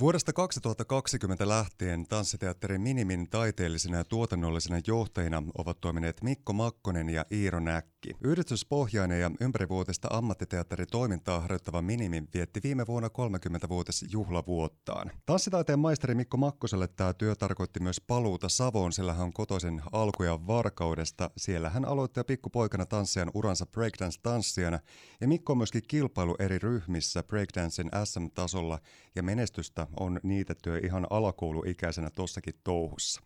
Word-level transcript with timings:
Vuodesta 0.00 0.32
2020 0.32 1.48
lähtien 1.48 2.06
tanssiteatterin 2.08 2.80
Minimin 2.80 3.30
taiteellisina 3.30 3.96
ja 3.96 4.04
tuotannollisina 4.04 4.80
johtajina 4.86 5.42
ovat 5.58 5.80
toimineet 5.80 6.22
Mikko 6.22 6.52
Makkonen 6.52 7.08
ja 7.08 7.24
Iiro 7.32 7.60
Näkki. 7.60 8.10
Yhdistyspohjainen 8.24 9.20
ja 9.20 9.30
ympärivuotista 9.40 10.08
ammattiteatteritoimintaa 10.10 11.40
harjoittava 11.40 11.82
Minimi 11.82 12.22
vietti 12.34 12.60
viime 12.62 12.86
vuonna 12.86 13.08
30-vuotis 13.08 14.04
juhlavuottaan. 14.12 15.10
Tanssitaiteen 15.26 15.78
maisteri 15.78 16.14
Mikko 16.14 16.36
Makkoselle 16.36 16.88
tämä 16.88 17.14
työ 17.14 17.34
tarkoitti 17.34 17.80
myös 17.80 18.00
paluuta 18.00 18.48
Savoon, 18.48 18.92
sillä 18.92 19.12
hän 19.12 19.24
on 19.24 19.32
kotoisin 19.32 19.82
alkuja 19.92 20.46
Varkaudesta. 20.46 21.30
Siellä 21.36 21.70
hän 21.70 21.84
aloitti 21.84 22.20
jo 22.20 22.24
pikkupoikana 22.24 22.86
tanssijan 22.86 23.30
uransa 23.34 23.66
breakdance-tanssijana 23.66 24.78
ja 25.20 25.28
Mikko 25.28 25.52
on 25.52 25.58
myöskin 25.58 25.82
kilpailu 25.88 26.36
eri 26.38 26.58
ryhmissä 26.58 27.22
breakdancein 27.22 27.90
SM-tasolla 28.04 28.78
ja 29.14 29.22
menestystä 29.22 29.81
kokemusta 29.86 30.04
on 30.04 30.20
niitettyä 30.22 30.78
ihan 30.84 31.06
alakouluikäisenä 31.10 32.10
tossakin 32.10 32.54
touhussa. 32.64 33.20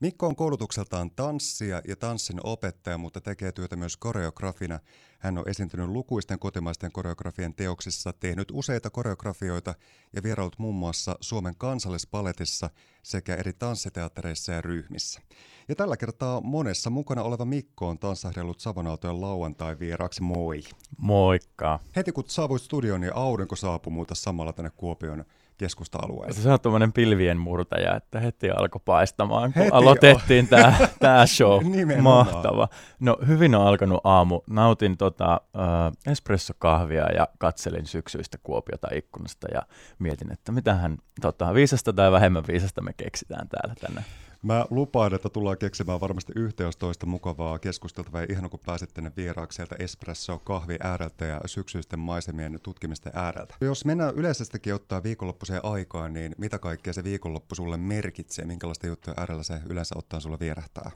Mikko 0.00 0.26
on 0.26 0.36
koulutukseltaan 0.36 1.10
tanssia 1.10 1.80
ja 1.88 1.96
tanssin 1.96 2.40
opettaja, 2.44 2.98
mutta 2.98 3.20
tekee 3.20 3.52
työtä 3.52 3.76
myös 3.76 3.96
koreografina. 3.96 4.78
Hän 5.18 5.38
on 5.38 5.48
esiintynyt 5.48 5.88
lukuisten 5.88 6.38
kotimaisten 6.38 6.92
koreografien 6.92 7.54
teoksissa, 7.54 8.12
tehnyt 8.12 8.48
useita 8.52 8.90
koreografioita 8.90 9.74
ja 10.16 10.22
vierailut 10.22 10.58
muun 10.58 10.74
muassa 10.74 11.16
Suomen 11.20 11.54
kansallispaletissa 11.58 12.70
sekä 13.02 13.34
eri 13.34 13.52
tanssiteattereissa 13.52 14.52
ja 14.52 14.60
ryhmissä. 14.60 15.20
Ja 15.68 15.74
tällä 15.74 15.96
kertaa 15.96 16.40
monessa 16.40 16.90
mukana 16.90 17.22
oleva 17.22 17.44
Mikko 17.44 17.88
on 17.88 17.98
tanssahdellut 17.98 18.60
Savonautojen 18.60 19.20
lauantai 19.20 19.78
vieraksi. 19.78 20.22
Moi! 20.22 20.62
Moikka! 20.98 21.80
Heti 21.96 22.12
kun 22.12 22.24
saavuit 22.26 22.62
studioon, 22.62 23.00
niin 23.00 23.16
aurinko 23.16 23.56
saapui 23.56 23.92
muuta 23.92 24.14
samalla 24.14 24.52
tänne 24.52 24.70
Kuopion 24.76 25.24
keskusta-alueelle. 25.58 26.34
Se 26.34 26.50
on 26.50 26.60
tuommoinen 26.60 26.92
pilvien 26.92 27.38
murtaja, 27.38 27.96
että 27.96 28.20
heti 28.20 28.50
alkoi 28.50 28.80
paistamaan, 28.84 29.52
kun 29.52 29.62
heti 29.62 29.74
aloitettiin 29.74 30.48
tämä 30.48 30.74
tää 31.00 31.26
show. 31.26 31.62
Mahtava. 32.00 32.68
No 33.00 33.18
hyvin 33.26 33.54
on 33.54 33.66
alkanut 33.66 34.00
aamu. 34.04 34.40
Nautin 34.50 34.96
tota, 34.96 35.40
uh, 35.54 36.12
espressokahvia 36.12 37.06
ja 37.16 37.28
katselin 37.38 37.86
syksyistä 37.86 38.38
Kuopiota 38.42 38.88
ikkunasta 38.94 39.46
ja 39.54 39.62
mietin, 39.98 40.32
että 40.32 40.52
mitähän 40.52 40.98
tota, 41.20 41.54
viisasta 41.54 41.92
tai 41.92 42.12
vähemmän 42.12 42.44
viisasta 42.48 42.82
me 42.82 42.92
keksitään 42.92 43.48
täällä 43.48 43.74
tänään. 43.80 44.04
Mä 44.42 44.66
lupaan, 44.70 45.14
että 45.14 45.28
tullaan 45.28 45.58
keksimään 45.58 46.00
varmasti 46.00 46.32
yhteystoista 46.36 47.06
mukavaa 47.06 47.58
keskusteltavaa 47.58 48.20
ja 48.20 48.26
ihana 48.30 48.48
kun 48.48 48.60
pääset 48.66 48.90
tänne 48.94 49.12
vieraaksi 49.16 49.56
sieltä 49.56 49.76
espresso 49.78 50.38
kahvi 50.38 50.76
ääreltä 50.82 51.24
ja 51.24 51.40
syksyisten 51.46 51.98
maisemien 51.98 52.60
tutkimisten 52.62 53.12
ääreltä. 53.14 53.54
Jos 53.60 53.84
mennään 53.84 54.14
yleisestikin 54.14 54.74
ottaa 54.74 55.02
viikonloppuiseen 55.02 55.64
aikaan, 55.64 56.12
niin 56.12 56.34
mitä 56.38 56.58
kaikkea 56.58 56.92
se 56.92 57.04
viikonloppu 57.04 57.54
sulle 57.54 57.76
merkitsee? 57.76 58.44
Minkälaista 58.44 58.86
juttuja 58.86 59.14
äärellä 59.16 59.42
se 59.42 59.60
yleensä 59.68 59.94
ottaa 59.98 60.20
sulle 60.20 60.38
vierähtää? 60.40 60.90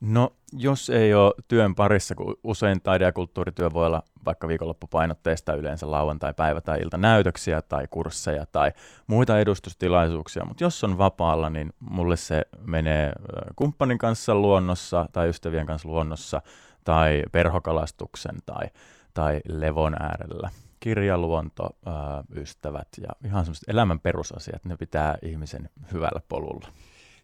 No, 0.00 0.32
jos 0.52 0.90
ei 0.90 1.14
ole 1.14 1.34
työn 1.48 1.74
parissa, 1.74 2.14
kun 2.14 2.36
usein 2.44 2.80
taide- 2.82 3.04
ja 3.04 3.12
kulttuurityö 3.12 3.70
voi 3.72 3.86
olla 3.86 4.02
vaikka 4.26 4.48
viikonloppupainotteista 4.48 5.54
yleensä 5.54 5.90
lauantai, 5.90 6.34
päivä 6.34 6.60
tai 6.60 6.80
ilta 6.80 6.96
näytöksiä 6.96 7.62
tai 7.62 7.86
kursseja 7.90 8.46
tai 8.46 8.72
muita 9.06 9.38
edustustilaisuuksia, 9.38 10.44
mutta 10.44 10.64
jos 10.64 10.84
on 10.84 10.98
vapaalla, 10.98 11.50
niin 11.50 11.72
mulle 11.80 12.16
se 12.16 12.42
menee 12.60 13.12
kumppanin 13.56 13.98
kanssa 13.98 14.34
luonnossa 14.34 15.06
tai 15.12 15.28
ystävien 15.28 15.66
kanssa 15.66 15.88
luonnossa 15.88 16.42
tai 16.84 17.22
perhokalastuksen 17.32 18.36
tai, 18.46 18.66
tai 19.14 19.40
levon 19.48 20.02
äärellä. 20.02 20.50
Kirjaluonto, 20.80 21.76
ystävät 22.34 22.88
ja 23.00 23.08
ihan 23.24 23.44
semmoiset 23.44 23.68
elämän 23.68 24.00
perusasiat, 24.00 24.64
ne 24.64 24.76
pitää 24.76 25.18
ihmisen 25.22 25.68
hyvällä 25.92 26.20
polulla. 26.28 26.68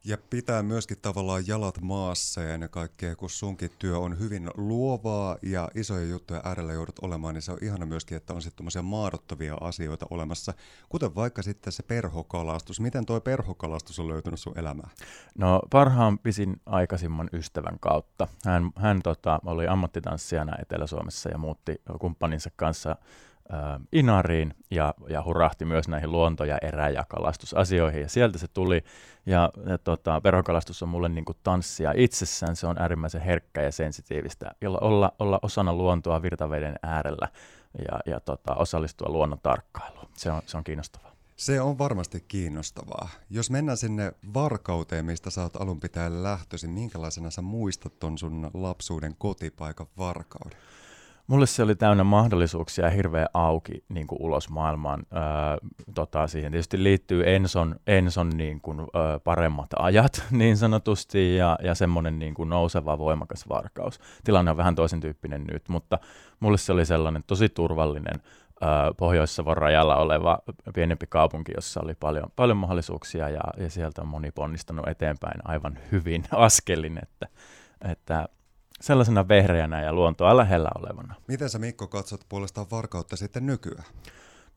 Ja 0.05 0.19
pitää 0.31 0.62
myöskin 0.62 0.97
tavallaan 1.03 1.47
jalat 1.47 1.81
maassa 1.81 2.41
ja 2.41 2.55
ennen 2.55 2.70
kaikkea, 2.70 3.17
kun 3.17 3.31
sunkin 3.31 3.70
työ 3.78 3.98
on 3.98 4.19
hyvin 4.19 4.50
luovaa 4.55 5.36
ja 5.42 5.68
isoja 5.74 6.05
juttuja 6.05 6.40
äärellä 6.45 6.73
joudut 6.73 6.98
olemaan, 7.02 7.35
niin 7.35 7.42
se 7.42 7.52
on 7.52 7.58
ihana 7.63 7.86
myöskin, 7.86 8.17
että 8.17 8.35
on 8.35 8.42
sitten 8.42 8.57
tämmöisiä 8.57 8.83
maadottavia 8.83 9.55
asioita 9.61 10.07
olemassa, 10.11 10.55
kuten 10.89 11.14
vaikka 11.14 11.42
sitten 11.42 11.73
se 11.73 11.83
perhokalastus. 11.83 12.80
Miten 12.80 13.07
tuo 13.07 13.20
perhokalastus 13.20 13.98
on 13.98 14.08
löytynyt 14.08 14.40
sun 14.40 14.58
elämään? 14.58 14.90
No 15.39 15.63
parhaan 15.70 16.19
pisin 16.19 16.61
aikaisimman 16.67 17.30
ystävän 17.33 17.79
kautta. 17.80 18.29
Hän, 18.45 18.70
hän 18.77 19.01
tota, 19.02 19.40
oli 19.45 19.67
ammattitanssijana 19.67 20.57
Etelä-Suomessa 20.63 21.29
ja 21.30 21.39
muutti 21.39 21.80
kumppaninsa 22.01 22.51
kanssa 22.57 22.96
Inariin 23.92 24.55
ja, 24.70 24.95
ja 25.08 25.23
hurahti 25.24 25.64
myös 25.64 25.89
näihin 25.89 26.13
luonto- 26.13 26.45
ja 26.45 26.58
erä- 26.63 26.89
ja 26.89 27.05
kalastusasioihin. 27.08 28.01
Ja 28.02 28.08
sieltä 28.08 28.39
se 28.39 28.48
tuli. 28.48 28.85
Ja, 29.27 29.51
ja 29.67 29.79
tota, 29.79 30.20
perhokalastus 30.20 30.83
on 30.83 30.89
mulle 30.89 31.08
niin 31.08 31.24
kuin 31.24 31.39
tanssia 31.42 31.92
itsessään. 31.96 32.57
Se 32.57 32.67
on 32.67 32.79
äärimmäisen 32.79 33.20
herkkä 33.20 33.63
ja 33.63 33.73
sensitiivistä. 33.73 34.51
Jolla 34.61 34.79
olla, 34.80 35.13
olla 35.18 35.39
osana 35.42 35.73
luontoa 35.73 36.23
virtaveden 36.23 36.74
äärellä 36.83 37.29
ja, 37.79 38.01
ja 38.07 38.20
tota, 38.20 38.55
osallistua 38.55 39.08
luonnon 39.08 39.39
tarkkailuun. 39.42 40.08
Se 40.17 40.30
on, 40.30 40.42
se 40.46 40.57
on 40.57 40.64
kiinnostavaa. 40.64 41.13
Se 41.36 41.61
on 41.61 41.79
varmasti 41.79 42.24
kiinnostavaa. 42.29 43.08
Jos 43.30 43.51
mennään 43.51 43.79
sinne 43.79 44.13
Varkauteen, 44.34 45.05
mistä 45.05 45.30
sä 45.30 45.42
oot 45.42 45.57
alun 45.57 45.80
pitäen 45.80 46.23
lähtöisin, 46.23 46.70
minkälaisena 46.70 47.30
sä 47.30 47.42
muistat 47.42 47.98
ton 47.98 48.19
sun 48.19 48.51
lapsuuden 48.55 49.14
kotipaikan 49.19 49.86
Varkauden? 49.98 50.58
Mulle 51.27 51.46
se 51.46 51.62
oli 51.62 51.74
täynnä 51.74 52.05
mahdollisuuksia 52.05 52.90
hirveä 52.90 53.27
auki 53.34 53.84
niin 53.88 54.06
kuin 54.06 54.22
ulos 54.22 54.50
maailmaan. 54.50 55.02
Öö, 55.12 55.70
tota, 55.94 56.27
siihen 56.27 56.52
tietysti 56.52 56.83
liittyy 56.83 57.34
Enson, 57.34 57.77
Enson 57.86 58.30
niin 58.30 58.60
kuin, 58.60 58.80
öö, 58.80 59.18
paremmat 59.24 59.70
ajat 59.78 60.22
niin 60.30 60.56
sanotusti 60.56 61.36
ja, 61.36 61.58
ja 61.62 61.74
semmoinen 61.74 62.18
niin 62.18 62.34
kuin 62.34 62.48
nouseva 62.48 62.98
voimakas 62.98 63.48
varkaus. 63.48 64.00
Tilanne 64.24 64.50
on 64.50 64.56
vähän 64.56 64.74
toisen 64.74 65.00
tyyppinen 65.00 65.44
nyt, 65.44 65.68
mutta 65.68 65.98
mulle 66.40 66.58
se 66.58 66.72
oli 66.72 66.86
sellainen 66.86 67.24
tosi 67.27 67.48
turvallinen 67.48 68.22
öö, 68.62 68.68
Pohjois-Savon 68.96 69.56
rajalla 69.56 69.96
oleva 69.96 70.39
pienempi 70.74 71.06
kaupunki, 71.06 71.52
jossa 71.54 71.80
oli 71.84 71.94
paljon, 71.94 72.33
paljon 72.36 72.56
mahdollisuuksia 72.56 73.28
ja, 73.28 73.42
ja 73.56 73.70
sieltä 73.70 74.02
on 74.02 74.08
moni 74.08 74.30
ponnistanut 74.30 74.89
eteenpäin 74.89 75.40
aivan 75.44 75.78
hyvin 75.92 76.24
askelin, 76.46 76.98
että, 77.02 77.28
että 77.90 78.28
sellaisena 78.83 79.29
vehreänä 79.29 79.83
ja 79.83 79.93
luontoa 79.93 80.37
lähellä 80.37 80.70
olevana. 80.79 81.15
Miten 81.29 81.51
sä 81.51 81.59
Mikko 81.59 81.87
katsot 81.87 82.20
puolestaan 82.29 82.67
varkautta 82.70 83.17
sitten 83.17 83.47
nykyään? 83.47 83.85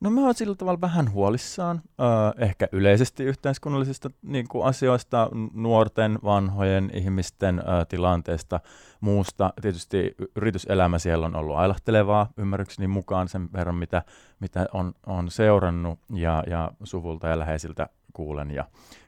No 0.00 0.10
mä 0.10 0.20
oon 0.20 0.34
sillä 0.34 0.54
tavalla 0.54 0.80
vähän 0.80 1.12
huolissaan, 1.12 1.82
äh, 2.00 2.44
ehkä 2.44 2.68
yleisesti 2.72 3.24
yhteiskunnallisista 3.24 4.10
niin 4.22 4.48
kuin 4.48 4.66
asioista, 4.66 5.28
nuorten, 5.54 6.18
vanhojen 6.24 6.90
ihmisten 6.94 7.58
äh, 7.58 7.86
tilanteesta, 7.88 8.60
muusta. 9.00 9.52
Tietysti 9.62 10.14
yrityselämä 10.36 10.98
siellä 10.98 11.26
on 11.26 11.36
ollut 11.36 11.56
ailahtelevaa 11.56 12.30
ymmärrykseni 12.36 12.88
mukaan 12.88 13.28
sen 13.28 13.52
verran, 13.52 13.74
mitä, 13.74 14.02
mitä 14.40 14.66
on, 14.72 14.92
on 15.06 15.30
seurannut 15.30 15.98
ja, 16.14 16.44
ja 16.46 16.70
suvulta 16.84 17.28
ja 17.28 17.38
läheisiltä 17.38 17.88
kuulen 18.12 18.50
ja 18.50 18.64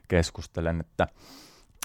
keskustelen, 0.07 0.79
että 0.79 1.07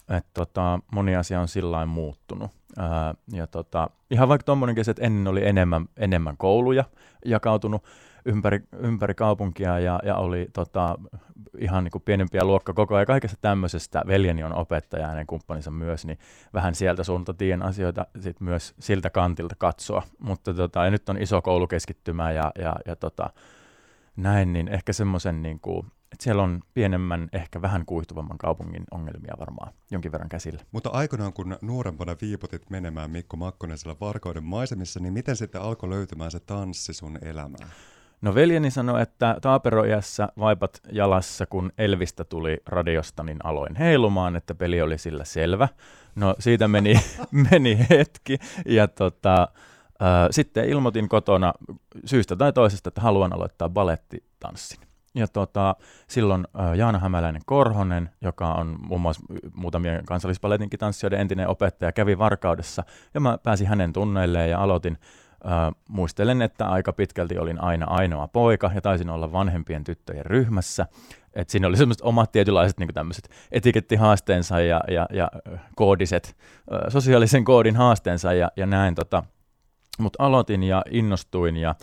et 0.09 0.27
tota, 0.35 0.81
moni 0.93 1.17
asia 1.17 1.41
on 1.41 1.49
sillä 1.49 1.87
muuttunut. 1.87 2.51
Ää, 2.79 3.15
ja 3.33 3.47
tota, 3.47 3.91
ihan 4.11 4.29
vaikka 4.29 4.45
tuommoinenkin, 4.45 4.91
että 4.91 5.03
ennen 5.03 5.27
oli 5.27 5.47
enemmän, 5.47 5.89
enemmän 5.97 6.37
kouluja 6.37 6.85
jakautunut 7.25 7.85
ympäri, 8.25 8.61
ympäri 8.79 9.15
kaupunkia 9.15 9.79
ja, 9.79 10.01
ja 10.05 10.17
oli 10.17 10.47
tota, 10.53 10.99
ihan 11.59 11.85
niin 11.85 11.93
kuin 11.93 12.03
pienempiä 12.03 12.45
luokkakokoja 12.45 13.01
ja 13.01 13.07
kaikesta 13.07 13.39
tämmöisestä. 13.41 14.03
Veljeni 14.07 14.45
on 14.45 14.55
opettaja 14.55 15.03
ja 15.03 15.09
hänen 15.09 15.27
kumppaninsa 15.27 15.71
myös, 15.71 16.07
niin 16.07 16.19
vähän 16.55 16.75
sieltä 16.75 17.05
suunta 17.05 17.35
tien 17.35 17.63
asioita 17.63 18.07
sit 18.21 18.41
myös 18.41 18.75
siltä 18.79 19.11
kantilta 19.11 19.55
katsoa. 19.59 20.03
Mutta 20.19 20.55
tota, 20.55 20.85
ja 20.85 20.91
nyt 20.91 21.09
on 21.09 21.23
iso 21.23 21.43
koulukeskittymä 21.43 22.33
ja, 22.33 22.53
ja, 22.59 22.77
ja 22.87 22.97
tota, 22.97 23.31
näin, 24.17 24.53
niin 24.53 24.69
ehkä 24.69 24.93
semmoisen 24.93 25.43
niin 25.43 25.61
kuin, 25.61 25.87
että 26.15 26.25
siellä 26.25 26.43
on 26.43 26.61
pienemmän, 26.75 27.29
ehkä 27.33 27.63
vähän 27.63 27.87
kuihtuvamman 27.87 28.39
kaupungin 28.39 28.85
ongelmia 28.91 29.35
varmaan 29.39 29.73
jonkin 29.91 30.13
verran 30.13 30.29
käsillä. 30.29 30.63
Mutta 30.73 30.91
aikoinaan, 30.91 31.33
kun 31.33 31.57
nuorempana 31.63 32.17
viipotit 32.21 32.71
menemään 32.71 33.11
Mikko 33.11 33.37
Makkonen 33.37 33.79
siellä 33.79 33.97
Varkauden 34.01 34.45
maisemissa, 34.45 35.01
niin 35.01 35.13
miten 35.13 35.37
sitten 35.37 35.63
alkoi 35.63 35.91
löytymään 35.91 36.31
se 36.31 36.41
tanssi 36.41 36.95
sun 36.95 37.19
elämään? 37.23 37.69
No 38.21 38.35
veljeni 38.35 38.71
sanoi, 38.71 39.03
että 39.03 39.37
taaperoiässä 39.43 40.29
vaipat 40.39 40.81
jalassa, 40.93 41.47
kun 41.47 41.73
Elvistä 41.79 42.25
tuli 42.25 42.59
radiosta, 42.67 43.23
niin 43.23 43.39
aloin 43.45 43.77
heilumaan, 43.77 44.37
että 44.37 44.55
peli 44.55 44.83
oli 44.83 44.99
sillä 44.99 45.25
selvä. 45.25 45.69
No 46.15 46.35
siitä 46.39 46.69
meni, 46.69 46.95
meni 47.51 47.87
hetki 47.91 48.39
ja 48.67 48.89
tota, 48.89 49.49
äh, 50.03 50.29
sitten 50.31 50.69
ilmoitin 50.69 51.09
kotona 51.09 51.53
syystä 52.05 52.37
tai 52.37 52.53
toisesta, 52.53 52.89
että 52.89 53.01
haluan 53.01 53.33
aloittaa 53.33 53.69
balettitanssin. 53.69 54.94
Ja 55.15 55.29
tota, 55.29 55.77
silloin 56.09 56.47
äh, 56.61 56.75
Jaana 56.75 56.99
Hämäläinen 56.99 57.43
Korhonen, 57.47 58.11
joka 58.21 58.55
on 58.55 58.77
muun 58.81 59.01
muassa 59.01 59.23
muutamien 59.55 60.05
kansallispaletinkin 60.05 60.79
tanssijoiden 60.79 61.21
entinen 61.21 61.49
opettaja, 61.49 61.93
kävi 61.93 62.19
Varkaudessa, 62.19 62.85
ja 63.15 63.21
mä 63.21 63.39
pääsin 63.43 63.67
hänen 63.67 63.93
tunneilleen 63.93 64.51
ja 64.51 64.63
aloitin 64.63 64.99
muistelen, 65.89 66.43
että 66.43 66.67
aika 66.67 66.93
pitkälti 66.93 67.39
olin 67.39 67.61
aina 67.61 67.87
ainoa 67.87 68.29
poika 68.29 68.71
ja 68.75 68.81
taisin 68.81 69.11
olla 69.11 69.33
vanhempien 69.33 69.85
tyttöjen 69.85 70.27
ryhmässä. 70.27 70.87
Et 71.35 71.51
siinä 71.51 71.69
oli 71.69 71.77
semmoiset 71.77 72.03
omat 72.03 72.33
tietynlaiset 72.33 72.79
niin 72.79 72.95
tämmöiset 72.95 73.31
etikettihaasteensa 73.53 74.61
ja, 74.61 74.81
ja, 74.89 75.07
ja 75.13 75.31
koodiset, 75.77 76.37
sosiaalisen 76.89 77.45
koodin 77.45 77.77
haasteensa 77.77 78.33
ja, 78.33 78.51
ja 78.57 78.67
näin. 78.67 78.95
Tota. 78.95 79.25
Mutta 79.99 80.25
aloitin 80.25 80.63
ja 80.63 80.83
innostuin 80.91 81.57
ja 81.57 81.75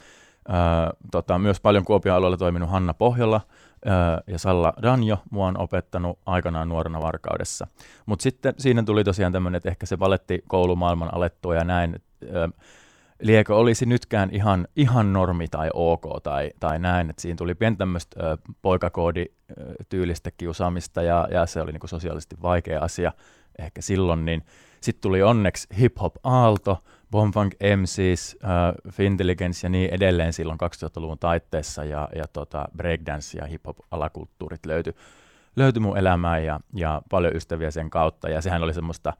ää, 0.51 0.92
tota, 1.12 1.39
myös 1.39 1.62
paljon 1.62 1.86
Kuopion 1.86 2.15
alueella 2.15 2.38
toiminut 2.38 2.69
Hanna 2.69 2.94
Pohjola 2.94 3.42
ää, 3.86 4.21
ja 4.27 4.39
Salla 4.39 4.74
Danjo 4.81 5.18
mua 5.31 5.48
on 5.48 5.62
opettanut 5.62 6.19
aikanaan 6.25 6.69
nuorena 6.69 7.01
varkaudessa. 7.01 7.68
Mutta 8.06 8.24
sitten 8.24 8.53
siinä 8.57 8.83
tuli 8.83 9.03
tosiaan 9.03 9.33
tämmöinen, 9.33 9.57
että 9.57 9.69
ehkä 9.69 9.86
se 9.86 10.00
valetti 10.00 10.44
koulumaailman 10.48 11.13
alettua 11.13 11.56
ja 11.56 11.63
näin. 11.63 12.01
Ää, 12.33 12.50
liekö 13.21 13.56
olisi 13.56 13.86
nytkään 13.86 14.30
ihan, 14.31 14.68
ihan 14.75 15.13
normi 15.13 15.48
tai 15.48 15.69
ok 15.74 16.06
tai, 16.24 16.51
tai 16.59 16.80
näin, 16.80 17.09
että 17.09 17.21
siinä 17.21 17.38
tuli 17.38 17.56
pientä 17.56 17.77
tämmöistä 17.77 18.38
poikakoodityylistä 18.62 20.31
kiusaamista 20.38 21.01
ja, 21.01 21.27
ja 21.31 21.45
se 21.45 21.62
oli 21.62 21.71
niin 21.71 21.80
kuin 21.80 21.89
sosiaalisesti 21.89 22.36
vaikea 22.42 22.81
asia 22.81 23.12
ehkä 23.59 23.81
silloin, 23.81 24.25
niin 24.25 24.44
sitten 24.81 25.01
tuli 25.01 25.24
onneksi 25.24 25.68
hip-hop 25.80 26.13
aalto, 26.24 26.83
Bombfunk 27.12 27.54
MCs, 27.75 28.36
uh, 28.36 28.92
Fintelligence 28.92 29.68
ja 29.68 29.69
niin 29.69 29.94
edelleen 29.94 30.33
silloin 30.33 30.60
2000-luvun 30.63 31.19
taitteessa 31.19 31.83
ja, 31.83 32.10
ja 32.16 32.24
tota 32.33 32.66
breakdance 32.78 33.38
ja 33.38 33.45
hip-hop-alakulttuurit 33.45 34.66
löytyi 34.66 34.94
löyty 35.56 35.80
mun 35.80 35.98
elämään 35.98 36.45
ja, 36.45 36.60
ja 36.74 37.01
paljon 37.10 37.36
ystäviä 37.36 37.72
sen 37.72 37.89
kautta 37.89 38.30
ja 38.30 38.42
sehän 38.42 38.63
oli 38.63 38.74
semmoista 38.74 39.13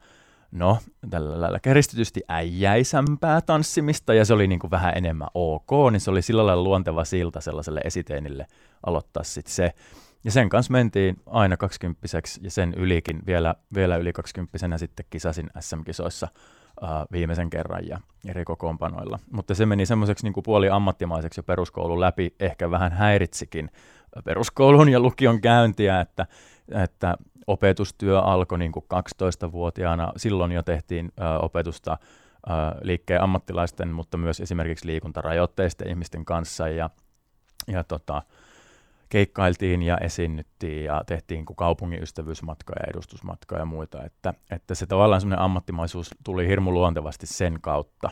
no, 0.52 0.78
tällä 1.10 1.40
lailla 1.40 1.60
keristetysti 1.60 2.20
äijäisämpää 2.28 3.40
tanssimista, 3.40 4.14
ja 4.14 4.24
se 4.24 4.34
oli 4.34 4.46
niin 4.46 4.58
kuin 4.58 4.70
vähän 4.70 4.92
enemmän 4.96 5.28
ok, 5.34 5.70
niin 5.90 6.00
se 6.00 6.10
oli 6.10 6.22
sillä 6.22 6.46
lailla 6.46 6.64
luonteva 6.64 7.04
silta 7.04 7.40
sellaiselle 7.40 7.80
esiteinille 7.84 8.46
aloittaa 8.86 9.22
sitten 9.22 9.54
se. 9.54 9.74
Ja 10.24 10.30
sen 10.30 10.48
kanssa 10.48 10.72
mentiin 10.72 11.16
aina 11.26 11.56
kaksikymppiseksi, 11.56 12.40
ja 12.44 12.50
sen 12.50 12.74
ylikin 12.74 13.22
vielä, 13.26 13.54
vielä 13.74 13.96
yli 13.96 14.12
kaksikymppisenä 14.12 14.78
sitten 14.78 15.06
kisasin 15.10 15.50
SM-kisoissa 15.60 16.28
uh, 16.82 16.88
viimeisen 17.12 17.50
kerran 17.50 17.88
ja 17.88 18.00
eri 18.28 18.44
kokoonpanoilla. 18.44 19.18
Mutta 19.30 19.54
se 19.54 19.66
meni 19.66 19.86
semmoiseksi 19.86 20.26
niin 20.26 20.44
puoli 20.44 20.68
ammattimaiseksi 20.68 21.38
jo 21.38 21.42
peruskoulun 21.42 22.00
läpi, 22.00 22.34
ehkä 22.40 22.70
vähän 22.70 22.92
häiritsikin 22.92 23.70
peruskoulun 24.24 24.88
ja 24.88 25.00
lukion 25.00 25.40
käyntiä, 25.40 26.00
että, 26.00 26.26
että 26.74 27.16
opetustyö 27.46 28.20
alkoi 28.20 28.58
niin 28.58 28.72
kuin 28.72 28.84
12-vuotiaana. 28.94 30.12
Silloin 30.16 30.52
jo 30.52 30.62
tehtiin 30.62 31.12
ö, 31.20 31.38
opetusta 31.38 31.98
ö, 32.00 32.50
liikkeen 32.82 33.22
ammattilaisten, 33.22 33.88
mutta 33.88 34.18
myös 34.18 34.40
esimerkiksi 34.40 34.86
liikuntarajoitteisten 34.86 35.88
ihmisten 35.88 36.24
kanssa. 36.24 36.68
Ja, 36.68 36.90
ja 37.66 37.84
tota, 37.84 38.22
keikkailtiin 39.12 39.82
ja 39.82 39.98
esiinnyttiin 39.98 40.84
ja 40.84 41.02
tehtiin 41.06 41.44
kaupungin 41.56 42.02
ystävyysmatkoja 42.02 42.76
ja 42.80 42.90
edustusmatkoja 42.90 43.60
ja 43.60 43.64
muita, 43.64 44.04
että, 44.04 44.34
että 44.50 44.74
se 44.74 44.86
tavallaan 44.86 45.20
semmoinen 45.20 45.44
ammattimaisuus 45.44 46.10
tuli 46.24 46.48
hirmu 46.48 46.72
luontevasti 46.72 47.26
sen 47.26 47.58
kautta, 47.60 48.10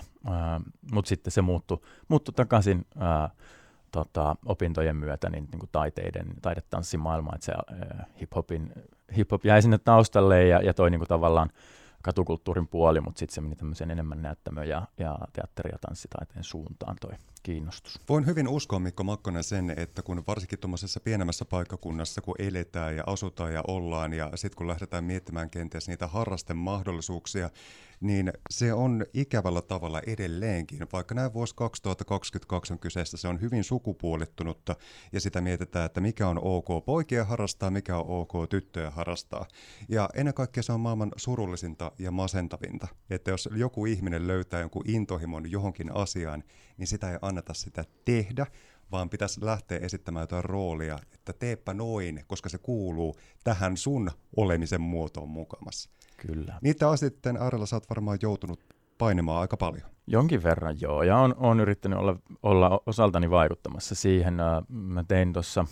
mutta 0.92 1.08
sitten 1.08 1.30
se 1.30 1.42
muuttui, 1.42 1.80
muuttui 2.08 2.34
takaisin 2.34 2.86
ää, 2.98 3.30
tota, 3.90 4.36
opintojen 4.46 4.96
myötä 4.96 5.30
niin, 5.30 5.48
niin 5.50 5.58
kuin 5.58 5.70
taiteiden, 5.72 6.26
taidetanssimaailmaan, 6.42 7.34
että 7.34 7.46
se 7.46 7.52
ää, 7.52 8.06
hip-hopin 8.20 8.72
hip-hop 9.16 9.44
jäi 9.44 9.62
sinne 9.62 9.78
taustalle 9.78 10.46
ja, 10.46 10.62
ja 10.62 10.74
toi 10.74 10.90
niin 10.90 11.00
kuin 11.00 11.08
tavallaan 11.08 11.50
katukulttuurin 12.02 12.68
puoli, 12.68 13.00
mutta 13.00 13.18
sitten 13.18 13.34
se 13.34 13.40
meni 13.40 13.56
tämmöisen 13.56 13.90
enemmän 13.90 14.22
näyttämö- 14.22 14.64
ja, 14.64 14.82
ja 14.98 15.18
teatteri- 15.32 15.72
ja 15.72 15.78
tanssitaiteen 15.80 16.44
suuntaan 16.44 16.96
toi 17.00 17.12
kiinnostus. 17.42 18.00
Voin 18.08 18.26
hyvin 18.26 18.48
uskoa 18.48 18.78
Mikko 18.78 19.04
Makkonen 19.04 19.44
sen, 19.44 19.74
että 19.76 20.02
kun 20.02 20.22
varsinkin 20.26 20.58
tuommoisessa 20.58 21.00
pienemmässä 21.00 21.44
paikkakunnassa, 21.44 22.20
kun 22.20 22.34
eletään 22.38 22.96
ja 22.96 23.04
asutaan 23.06 23.52
ja 23.52 23.62
ollaan 23.68 24.12
ja 24.12 24.30
sitten 24.34 24.56
kun 24.56 24.68
lähdetään 24.68 25.04
miettimään 25.04 25.50
kenties 25.50 25.88
niitä 25.88 26.06
harrasten 26.06 26.56
mahdollisuuksia, 26.56 27.50
niin 28.00 28.32
se 28.50 28.72
on 28.72 29.06
ikävällä 29.14 29.62
tavalla 29.62 30.00
edelleenkin. 30.06 30.86
Vaikka 30.92 31.14
näin 31.14 31.32
vuosi 31.32 31.54
2022 31.54 32.72
on 32.72 32.78
kyseessä, 32.78 33.16
se 33.16 33.28
on 33.28 33.40
hyvin 33.40 33.64
sukupuolittunutta 33.64 34.76
ja 35.12 35.20
sitä 35.20 35.40
mietitään, 35.40 35.86
että 35.86 36.00
mikä 36.00 36.28
on 36.28 36.38
ok 36.42 36.84
poikia 36.84 37.24
harrastaa, 37.24 37.70
mikä 37.70 37.96
on 37.96 38.04
ok 38.08 38.48
tyttöjä 38.50 38.90
harrastaa. 38.90 39.46
Ja 39.88 40.08
ennen 40.14 40.34
kaikkea 40.34 40.62
se 40.62 40.72
on 40.72 40.80
maailman 40.80 41.12
surullisinta 41.16 41.92
ja 41.98 42.10
masentavinta, 42.10 42.88
että 43.10 43.30
jos 43.30 43.48
joku 43.56 43.86
ihminen 43.86 44.26
löytää 44.26 44.60
jonkun 44.60 44.84
intohimon 44.86 45.50
johonkin 45.50 45.96
asiaan, 45.96 46.44
niin 46.76 46.86
sitä 46.86 47.10
ei 47.10 47.18
anneta 47.30 47.54
sitä 47.54 47.84
tehdä, 48.04 48.46
vaan 48.92 49.10
pitäisi 49.10 49.44
lähteä 49.44 49.78
esittämään 49.78 50.22
jotain 50.22 50.44
roolia, 50.44 50.98
että 51.14 51.32
teepä 51.32 51.74
noin, 51.74 52.24
koska 52.26 52.48
se 52.48 52.58
kuuluu 52.58 53.16
tähän 53.44 53.76
sun 53.76 54.10
olemisen 54.36 54.80
muotoon 54.80 55.28
mukamassa. 55.28 55.90
Kyllä. 56.16 56.58
Niitä 56.62 56.96
sitten 56.96 57.36
äärellä 57.36 57.66
sä 57.66 57.76
oot 57.76 57.90
varmaan 57.90 58.18
joutunut 58.22 58.60
painamaan 58.98 59.40
aika 59.40 59.56
paljon. 59.56 59.90
Jonkin 60.06 60.42
verran 60.42 60.76
joo, 60.80 61.02
ja 61.02 61.16
on, 61.18 61.34
on 61.38 61.60
yrittänyt 61.60 61.98
olla, 61.98 62.16
olla 62.42 62.80
osaltani 62.86 63.30
vaikuttamassa 63.30 63.94
siihen. 63.94 64.34
Mä 64.68 65.04
tein 65.04 65.32
tuossa 65.32 65.64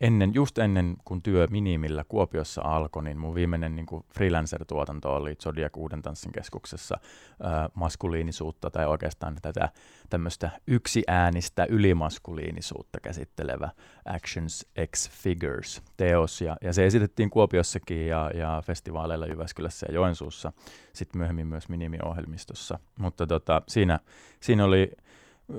ennen, 0.00 0.34
just 0.34 0.58
ennen 0.58 0.96
kun 1.04 1.22
työ 1.22 1.46
minimillä 1.50 2.04
Kuopiossa 2.08 2.62
alkoi, 2.62 3.04
niin 3.04 3.18
mun 3.18 3.34
viimeinen 3.34 3.76
niin 3.76 3.86
freelancer-tuotanto 4.14 5.14
oli 5.14 5.34
Zodiac 5.34 5.76
Uuden 5.76 6.02
tanssin 6.02 6.32
keskuksessa 6.32 6.98
äh, 7.00 7.68
maskuliinisuutta 7.74 8.70
tai 8.70 8.86
oikeastaan 8.86 9.36
tätä 9.42 9.68
tämmöistä 10.10 10.50
yksiäänistä 10.66 11.66
ylimaskuliinisuutta 11.68 13.00
käsittelevä 13.00 13.70
Actions 14.04 14.66
X 14.96 15.10
Figures 15.10 15.82
teos. 15.96 16.40
Ja, 16.40 16.56
ja 16.60 16.72
se 16.72 16.86
esitettiin 16.86 17.30
Kuopiossakin 17.30 18.06
ja, 18.06 18.30
ja 18.34 18.62
festivaaleilla 18.66 19.26
Jyväskylässä 19.26 19.86
ja 19.88 19.94
Joensuussa, 19.94 20.52
sitten 20.92 21.18
myöhemmin 21.18 21.46
myös 21.46 21.68
minimiohjelmistossa. 21.68 22.78
Mutta 22.98 23.26
tota, 23.26 23.62
siinä, 23.68 24.00
siinä 24.40 24.64
oli 24.64 24.90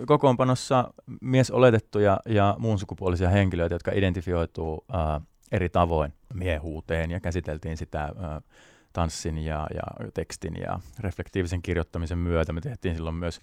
kokoonpanossa 0.07 0.93
mies 1.21 1.51
oletettuja 1.51 2.19
ja 2.25 2.55
muun 2.59 2.79
sukupuolisia 2.79 3.29
henkilöitä, 3.29 3.75
jotka 3.75 3.91
identifioituu 3.93 4.85
ää, 4.91 5.21
eri 5.51 5.69
tavoin 5.69 6.13
miehuuteen 6.33 7.11
ja 7.11 7.19
käsiteltiin 7.19 7.77
sitä 7.77 8.01
ää, 8.01 8.41
tanssin 8.93 9.37
ja, 9.37 9.67
ja 9.73 10.09
tekstin 10.13 10.55
ja 10.61 10.79
reflektiivisen 10.99 11.61
kirjoittamisen 11.61 12.17
myötä. 12.17 12.53
Me 12.53 12.61
tehtiin 12.61 12.95
silloin 12.95 13.15
myös 13.15 13.39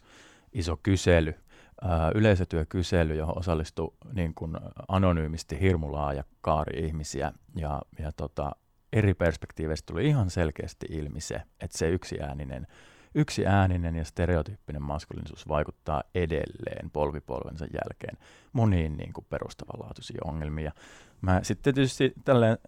iso 0.52 0.76
kysely, 0.82 1.34
ää, 1.82 2.10
yleisötyökysely, 2.14 3.14
johon 3.14 3.38
osallistui 3.38 3.94
niin 4.12 4.34
kuin 4.34 4.56
anonyymisti 4.88 5.60
hirmu 5.60 5.92
laaja 5.92 6.24
kaari 6.40 6.86
ihmisiä 6.86 7.32
ja, 7.56 7.82
ja 7.98 8.12
tota, 8.12 8.52
eri 8.92 9.14
perspektiiveistä 9.14 9.92
tuli 9.92 10.06
ihan 10.06 10.30
selkeästi 10.30 10.86
ilmi 10.90 11.20
se, 11.20 11.42
että 11.60 11.78
se 11.78 11.88
yksiääninen 11.88 12.66
yksi 13.14 13.46
ääninen 13.46 13.96
ja 13.96 14.04
stereotyyppinen 14.04 14.82
maskuliinisuus 14.82 15.48
vaikuttaa 15.48 16.02
edelleen 16.14 16.90
polvipolvensa 16.90 17.64
jälkeen 17.64 18.18
moniin 18.52 18.96
niin 18.96 19.12
kuin 19.12 19.26
perustavanlaatuisiin 19.30 20.28
ongelmiin. 20.28 20.64
Ja 20.64 20.72
mä 21.20 21.40
sitten 21.42 21.74
tietysti 21.74 22.12
tälleen 22.24 22.58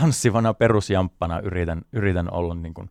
tanssivana 0.00 0.54
perusjamppana 0.54 1.40
yritän, 1.40 1.82
yritän 1.92 2.32
olla 2.32 2.54
niin 2.54 2.74
kuin, 2.74 2.90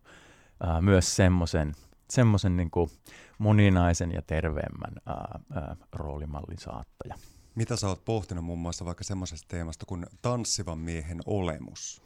ää, 0.60 0.80
myös 0.80 1.16
semmoisen 1.16 1.74
semmoisen 2.10 2.56
niin 2.56 2.70
kuin 2.70 2.90
moninaisen 3.38 4.12
ja 4.12 4.22
terveemmän 4.22 4.92
ää, 5.06 5.38
ää, 5.54 5.76
roolimallin 5.92 6.58
saattaja. 6.58 7.14
Mitä 7.54 7.76
sä 7.76 7.88
oot 7.88 8.04
pohtinut 8.04 8.44
muun 8.44 8.58
muassa 8.58 8.84
vaikka 8.84 9.04
semmoisesta 9.04 9.48
teemasta 9.48 9.86
kuin 9.86 10.06
tanssivan 10.22 10.78
miehen 10.78 11.20
olemus? 11.26 12.02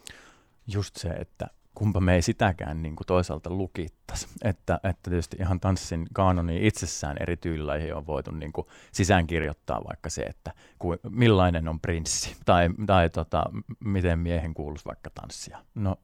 Just 0.66 0.96
se, 0.96 1.08
että 1.08 1.50
kumpa 1.78 2.00
me 2.00 2.14
ei 2.14 2.22
sitäkään 2.22 2.82
niin 2.82 2.96
kuin 2.96 3.06
toisaalta 3.06 3.50
lukittaisi. 3.50 4.28
Että, 4.42 4.80
että 4.82 5.10
tietysti 5.10 5.36
ihan 5.40 5.60
tanssin 5.60 6.06
kanoni 6.12 6.66
itsessään 6.66 7.16
eri 7.20 7.36
tyylilaihin 7.36 7.94
on 7.94 8.06
voitu 8.06 8.30
niin 8.30 8.52
kuin 8.52 8.66
sisäänkirjoittaa 8.92 9.84
vaikka 9.88 10.10
se, 10.10 10.22
että 10.22 10.52
ku, 10.78 10.96
millainen 11.10 11.68
on 11.68 11.80
prinssi 11.80 12.36
tai, 12.44 12.68
tai 12.86 13.10
tota, 13.10 13.44
miten 13.84 14.18
miehen 14.18 14.54
kuuluisi 14.54 14.84
vaikka 14.84 15.10
tanssia. 15.10 15.58
No 15.74 15.96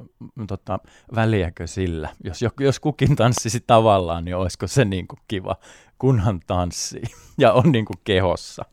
tota, 0.46 0.78
väliäkö 1.14 1.66
sillä? 1.66 2.08
Jos, 2.24 2.40
jos 2.60 2.80
kukin 2.80 3.16
tanssisi 3.16 3.64
tavallaan, 3.66 4.24
niin 4.24 4.36
olisiko 4.36 4.66
se 4.66 4.84
niin 4.84 5.08
kuin 5.08 5.18
kiva, 5.28 5.56
kunhan 5.98 6.40
tanssii 6.46 7.04
ja 7.38 7.52
on 7.52 7.72
niin 7.72 7.84
kuin 7.84 7.98
kehossa. 8.04 8.64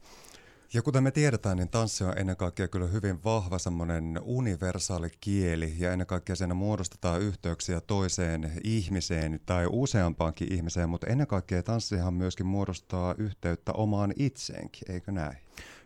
Ja 0.74 0.82
kuten 0.82 1.04
me 1.04 1.12
tiedetään, 1.12 1.58
niin 1.58 1.70
tanssi 1.70 2.04
on 2.04 2.18
ennen 2.18 2.38
kaikkea 2.38 2.68
kyllä 2.68 2.88
hyvin 2.88 3.24
vahva 3.24 3.60
semmoinen 3.60 4.20
universaali 4.24 5.10
kieli 5.22 5.74
ja 5.78 5.92
ennen 5.92 6.08
kaikkea 6.08 6.36
siinä 6.36 6.54
muodostetaan 6.54 7.22
yhteyksiä 7.22 7.82
toiseen 7.82 8.52
ihmiseen 8.64 9.40
tai 9.46 9.68
useampaankin 9.70 10.54
ihmiseen, 10.54 10.90
mutta 10.90 11.08
ennen 11.08 11.28
kaikkea 11.28 11.64
tanssihan 11.64 12.14
myöskin 12.14 12.46
muodostaa 12.46 13.16
yhteyttä 13.18 13.72
omaan 13.72 14.14
itseenkin, 14.16 14.92
eikö 14.92 15.12
näin? 15.12 15.38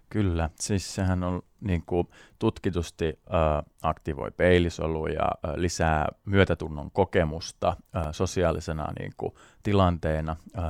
Kyllä, 0.09 0.49
siis 0.59 0.95
sehän 0.95 1.23
on 1.23 1.41
niin 1.61 1.83
kuin, 1.85 2.07
tutkitusti 2.39 3.05
äh, 3.05 3.71
aktivoi 3.81 4.31
peilisoluja, 4.31 5.23
äh, 5.23 5.53
lisää 5.55 6.07
myötätunnon 6.25 6.91
kokemusta 6.91 7.77
äh, 7.95 8.07
sosiaalisena 8.11 8.87
niin 8.99 9.13
kuin, 9.17 9.33
tilanteena 9.63 10.35
äh, 10.57 10.63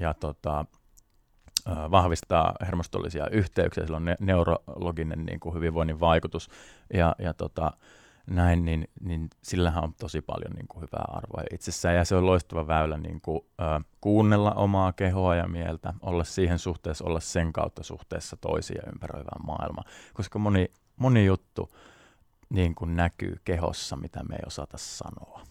ja 0.00 0.14
tota, 0.14 0.64
vahvistaa 1.90 2.54
hermostollisia 2.60 3.28
yhteyksiä, 3.30 3.84
sillä 3.84 3.96
on 3.96 4.04
ne- 4.04 4.16
neurologinen 4.20 5.26
niin 5.26 5.40
kuin, 5.40 5.54
hyvinvoinnin 5.54 6.00
vaikutus. 6.00 6.48
Ja, 6.94 7.14
ja 7.18 7.34
tota, 7.34 7.72
näin, 8.26 8.64
niin, 8.64 8.88
niin 9.00 9.28
sillähän 9.42 9.84
on 9.84 9.94
tosi 10.00 10.20
paljon 10.20 10.52
niin 10.52 10.68
kuin 10.68 10.82
hyvää 10.82 11.04
arvoa 11.08 11.42
itsessään. 11.52 11.96
Ja 11.96 12.04
se 12.04 12.16
on 12.16 12.26
loistava 12.26 12.66
väylä 12.66 12.98
niin 12.98 13.20
kuin, 13.20 13.40
äh, 13.60 13.84
kuunnella 14.00 14.52
omaa 14.52 14.92
kehoa 14.92 15.34
ja 15.34 15.48
mieltä, 15.48 15.94
olla 16.00 16.24
siihen 16.24 16.58
suhteessa, 16.58 17.04
olla 17.04 17.20
sen 17.20 17.52
kautta 17.52 17.82
suhteessa 17.82 18.36
toisia 18.36 18.82
ympäröivään 18.92 19.46
maailmaan, 19.46 19.90
koska 20.14 20.38
moni, 20.38 20.72
moni 20.96 21.26
juttu 21.26 21.70
niin 22.48 22.74
kuin 22.74 22.96
näkyy 22.96 23.36
kehossa, 23.44 23.96
mitä 23.96 24.24
me 24.24 24.34
ei 24.34 24.42
osata 24.46 24.78
sanoa. 24.78 25.47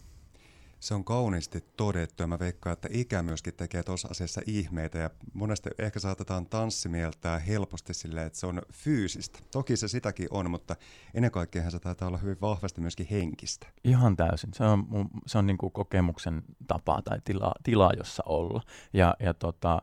Se 0.79 0.93
on 0.93 1.05
kauniisti 1.05 1.61
todettu 1.77 2.23
ja 2.23 2.27
mä 2.27 2.39
veikkaan, 2.39 2.73
että 2.73 2.87
ikä 2.91 3.23
myöskin 3.23 3.53
tekee 3.53 3.83
tuossa 3.83 4.07
asiassa 4.11 4.41
ihmeitä 4.45 4.97
ja 4.97 5.09
monesti 5.33 5.69
ehkä 5.77 5.99
saatetaan 5.99 6.45
tanssi 6.45 6.89
mieltää 6.89 7.39
helposti 7.39 7.93
silleen, 7.93 8.27
että 8.27 8.39
se 8.39 8.47
on 8.47 8.61
fyysistä. 8.73 9.39
Toki 9.51 9.77
se 9.77 9.87
sitäkin 9.87 10.27
on, 10.31 10.51
mutta 10.51 10.75
ennen 11.13 11.31
kaikkea 11.31 11.71
se 11.71 11.79
taitaa 11.79 12.07
olla 12.07 12.17
hyvin 12.17 12.41
vahvasti 12.41 12.81
myöskin 12.81 13.07
henkistä. 13.11 13.67
Ihan 13.83 14.17
täysin. 14.17 14.53
Se 14.53 14.63
on, 14.63 14.87
se 15.25 15.37
on 15.37 15.47
niin 15.47 15.57
kuin 15.57 15.71
kokemuksen 15.71 16.43
tapa 16.67 17.01
tai 17.01 17.21
tila, 17.23 17.51
tila 17.63 17.91
jossa 17.97 18.23
olla. 18.25 18.61
Ja, 18.93 19.15
ja 19.19 19.33
tota, 19.33 19.81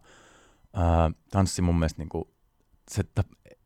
ää, 0.75 1.11
tanssi 1.31 1.63
mun 1.63 1.79
mielestä 1.79 2.03
niin 2.03 2.09
kuin, 2.09 2.25
se, 2.91 3.05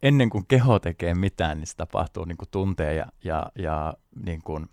ennen 0.03 0.31
kuin 0.31 0.47
keho 0.47 0.79
tekee 0.79 1.15
mitään, 1.15 1.59
niin 1.59 1.67
se 1.67 1.77
tapahtuu 1.77 2.25
niin 2.25 2.39
kuin 2.39 2.49
tunteen 2.51 2.97
ja, 2.97 3.07
ja, 3.25 3.53
ja 3.59 3.95
niin 4.25 4.43
kuin, 4.43 4.69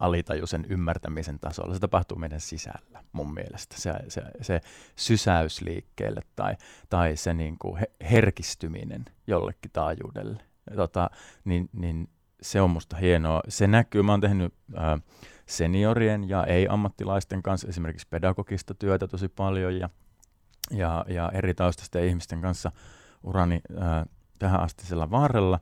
alitajuisen 0.00 0.66
ymmärtämisen 0.68 1.38
tasolla. 1.38 1.74
Se 1.74 1.80
tapahtuu 1.80 2.18
meidän 2.18 2.40
sisällä 2.40 3.04
mun 3.12 3.34
mielestä. 3.34 3.76
Se, 3.78 3.92
se, 4.08 4.22
se 4.40 4.60
sysäys 4.96 5.60
liikkeelle 5.60 6.22
tai, 6.36 6.56
tai 6.88 7.16
se 7.16 7.34
niin 7.34 7.58
kuin 7.58 7.82
herkistyminen 8.10 9.04
jollekin 9.26 9.70
taajuudelle. 9.72 10.42
Tota, 10.76 11.10
niin, 11.44 11.68
niin 11.72 12.08
se 12.42 12.60
on 12.60 12.70
musta 12.70 12.96
hienoa. 12.96 13.40
Se 13.48 13.66
näkyy, 13.66 14.02
mä 14.02 14.12
oon 14.12 14.20
tehnyt 14.20 14.54
äh, 14.78 15.02
seniorien 15.46 16.28
ja 16.28 16.44
ei-ammattilaisten 16.44 17.42
kanssa 17.42 17.68
esimerkiksi 17.68 18.06
pedagogista 18.10 18.74
työtä 18.74 19.08
tosi 19.08 19.28
paljon 19.28 19.78
ja, 19.78 19.90
ja, 20.70 21.04
ja 21.08 21.30
eri 21.34 21.54
taustaisten 21.54 22.04
ihmisten 22.04 22.40
kanssa 22.40 22.72
urani 23.22 23.60
äh, 23.82 24.04
tähän 24.38 24.60
astisella 24.60 25.10
varrella. 25.10 25.60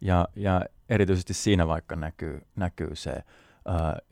Ja, 0.00 0.28
ja 0.36 0.64
erityisesti 0.88 1.34
siinä 1.34 1.68
vaikka 1.68 1.96
näkyy, 1.96 2.40
näkyy 2.56 2.96
se 2.96 3.22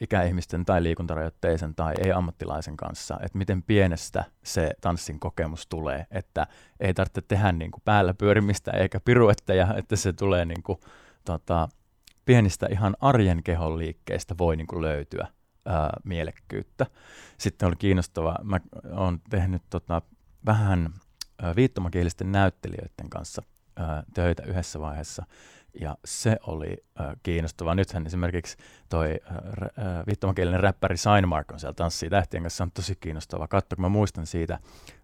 ikäihmisten 0.01 0.65
tai 0.65 0.83
liikuntarajoitteisen 0.83 1.75
tai 1.75 1.95
ei-ammattilaisen 2.01 2.77
kanssa, 2.77 3.19
että 3.23 3.39
miten 3.39 3.63
pienestä 3.63 4.25
se 4.45 4.71
tanssin 4.81 5.21
kokemus 5.21 5.67
tulee, 5.67 6.07
että 6.11 6.47
ei 6.81 6.95
tarvitse 6.95 7.23
tehdä 7.23 7.53
niin 7.53 7.71
kuin 7.71 7.83
päällä 7.85 8.15
pyörimistä 8.15 8.71
eikä 8.71 9.01
piruetteja, 9.01 9.75
että 9.77 9.97
se 9.97 10.13
tulee 10.13 10.45
niin 10.45 10.63
kuin, 10.63 10.79
tota, 11.25 11.69
pienistä 12.25 12.67
ihan 12.71 12.97
arjen 13.01 13.43
kehon 13.43 13.79
liikkeistä 13.79 14.35
voi 14.39 14.57
niin 14.57 14.67
kuin 14.67 14.83
löytyä 14.83 15.29
ää, 15.67 15.91
mielekkyyttä. 16.05 16.87
Sitten 17.39 17.67
oli 17.69 17.77
kiinnostavaa, 17.77 18.39
mä 18.43 18.61
oon 18.93 19.21
tehnyt 19.31 19.63
tota, 19.71 20.03
vähän 20.47 20.93
viittomakielisten 21.57 22.33
näyttelijöiden 22.33 23.11
kanssa 23.11 23.43
ää, 23.77 24.03
töitä 24.15 24.43
yhdessä 24.43 24.81
vaiheessa, 24.81 25.27
ja 25.81 25.97
se 26.05 26.37
oli 26.47 26.85
äh, 27.01 27.17
kiinnostavaa. 27.23 27.75
Nythän 27.75 28.07
esimerkiksi 28.07 28.57
toi 28.89 29.21
äh, 29.31 30.07
viittomakielinen 30.07 30.61
räppäri 30.61 30.97
Signmark 30.97 31.53
on 31.53 31.61
siellä 31.61 31.75
Tanssii 31.75 32.11
tähtien 32.11 32.43
kanssa, 32.43 32.57
se 32.57 32.63
on 32.63 32.71
tosi 32.71 32.97
kiinnostavaa. 32.97 33.49
Katso, 33.49 33.77
kun 33.77 33.83
mä 33.83 33.89
muistan 33.89 34.27
siitä 34.27 34.59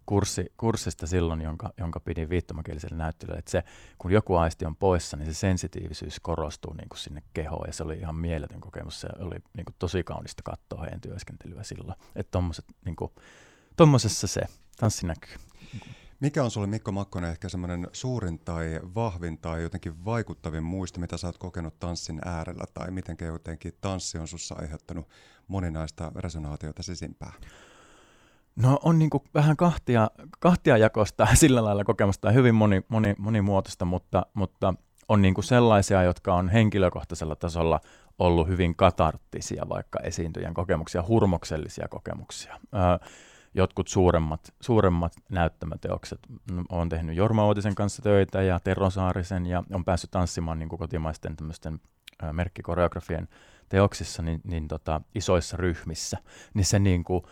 kurssi, 0.06 0.52
kurssista 0.56 1.06
silloin, 1.06 1.40
jonka, 1.40 1.72
jonka 1.78 2.00
pidin 2.00 2.30
viittomakieliselle 2.30 2.96
näyttelylle, 2.96 3.38
että 3.38 3.50
se, 3.50 3.62
kun 3.98 4.12
joku 4.12 4.36
aisti 4.36 4.66
on 4.66 4.76
poissa, 4.76 5.16
niin 5.16 5.26
se 5.26 5.34
sensitiivisyys 5.34 6.20
korostuu 6.20 6.72
niin 6.72 6.88
kuin 6.88 6.98
sinne 6.98 7.22
kehoon, 7.34 7.64
ja 7.66 7.72
se 7.72 7.82
oli 7.82 7.98
ihan 7.98 8.16
mieletön 8.16 8.60
kokemus. 8.60 9.00
Se 9.00 9.08
oli 9.18 9.36
niin 9.56 9.64
kuin 9.64 9.76
tosi 9.78 10.04
kaunista 10.04 10.42
katsoa 10.42 10.82
heidän 10.82 11.00
työskentelyä 11.00 11.62
silloin. 11.62 11.98
Että 12.16 12.38
niin 12.84 12.96
tuommoisessa 13.76 14.26
se 14.26 14.40
tanssi 14.76 15.06
näkyy. 15.06 15.36
Mikä 16.22 16.44
on 16.44 16.50
sulle 16.50 16.66
Mikko 16.66 16.92
Makkonen 16.92 17.30
ehkä 17.30 17.48
semmoinen 17.48 17.86
suurin 17.92 18.38
tai 18.38 18.80
vahvin 18.94 19.38
tai 19.38 19.62
jotenkin 19.62 20.04
vaikuttavin 20.04 20.62
muisto, 20.64 21.00
mitä 21.00 21.16
sä 21.16 21.26
oot 21.26 21.38
kokenut 21.38 21.78
tanssin 21.78 22.20
äärellä 22.24 22.64
tai 22.74 22.90
miten 22.90 23.16
jotenkin 23.20 23.72
tanssi 23.80 24.18
on 24.18 24.28
sussa 24.28 24.54
aiheuttanut 24.58 25.08
moninaista 25.48 26.12
resonaatiota 26.16 26.82
sisimpää? 26.82 27.32
No 28.56 28.78
on 28.82 28.98
niin 28.98 29.10
kuin 29.10 29.22
vähän 29.34 29.56
kahtia, 29.56 30.10
kahtia 30.40 30.76
jakosta 30.76 31.28
sillä 31.34 31.64
lailla 31.64 31.84
kokemusta 31.84 32.30
hyvin 32.30 32.54
moni, 32.54 32.82
moni, 32.88 33.14
monimuotoista, 33.18 33.84
mutta, 33.84 34.26
mutta 34.34 34.74
on 35.08 35.22
niin 35.22 35.34
kuin 35.34 35.44
sellaisia, 35.44 36.02
jotka 36.02 36.34
on 36.34 36.48
henkilökohtaisella 36.48 37.36
tasolla 37.36 37.80
ollut 38.18 38.48
hyvin 38.48 38.76
katarttisia, 38.76 39.68
vaikka 39.68 40.00
esiintyjän 40.00 40.54
kokemuksia, 40.54 41.04
hurmoksellisia 41.08 41.88
kokemuksia. 41.88 42.60
Öö, 42.74 43.08
jotkut 43.54 43.88
suuremmat, 43.88 44.54
suuremmat 44.60 45.12
näyttämäteokset. 45.28 46.20
Olen 46.68 46.88
tehnyt 46.88 47.16
Jorma 47.16 47.44
Ootisen 47.44 47.74
kanssa 47.74 48.02
töitä 48.02 48.42
ja 48.42 48.60
Tero 48.64 48.90
Saarisen 48.90 49.46
ja 49.46 49.62
on 49.72 49.84
päässyt 49.84 50.10
tanssimaan 50.10 50.58
niin 50.58 50.68
kotimaisten 50.68 51.36
tämmöisten 51.36 51.80
merkkikoreografien 52.32 53.28
teoksissa 53.68 54.22
niin, 54.22 54.40
niin 54.44 54.68
tota, 54.68 55.00
isoissa 55.14 55.56
ryhmissä. 55.56 56.18
Niin 56.54 56.64
se 56.64 56.78
niin 56.78 57.04
kuin, 57.04 57.22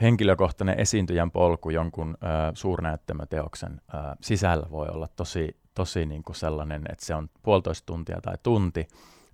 henkilökohtainen 0.00 0.80
esiintyjän 0.80 1.30
polku 1.30 1.70
jonkun 1.70 2.16
ö, 2.22 2.26
suurnäyttämöteoksen 2.54 3.80
ö, 3.94 3.96
sisällä 4.20 4.66
voi 4.70 4.88
olla 4.88 5.08
tosi, 5.16 5.56
tosi 5.74 6.06
niin 6.06 6.22
kuin 6.22 6.36
sellainen, 6.36 6.82
että 6.92 7.06
se 7.06 7.14
on 7.14 7.30
puolitoista 7.42 7.86
tuntia 7.86 8.20
tai 8.20 8.34
tunti 8.42 8.88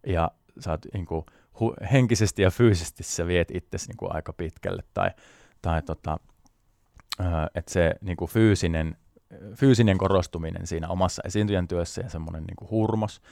ja 0.07 0.31
sä 0.61 0.71
oot, 0.71 0.87
niin 0.95 1.07
kuin, 1.07 1.27
hu, 1.61 1.75
henkisesti 1.93 2.43
ja 2.43 2.51
fyysisesti 2.51 3.03
sä 3.03 3.27
viet 3.27 3.51
itsesi 3.51 3.89
niin 3.89 3.97
kuin 3.97 4.15
aika 4.15 4.33
pitkälle 4.33 4.83
tai 4.95 5.11
tai 5.67 5.83
tota, 5.83 6.19
että 7.55 7.73
se 7.73 7.95
niin 8.01 8.17
kuin 8.17 8.31
fyysinen, 8.31 8.97
fyysinen 9.55 9.99
korostuminen 9.99 10.67
siinä 10.67 10.89
omassa 10.89 11.23
esiintyjän 11.25 11.69
työssä 11.69 12.03
ja 12.03 12.11
semmoinen 12.11 12.45
niin 12.45 12.57
kuin 12.57 12.71
hurmos. 12.71 13.23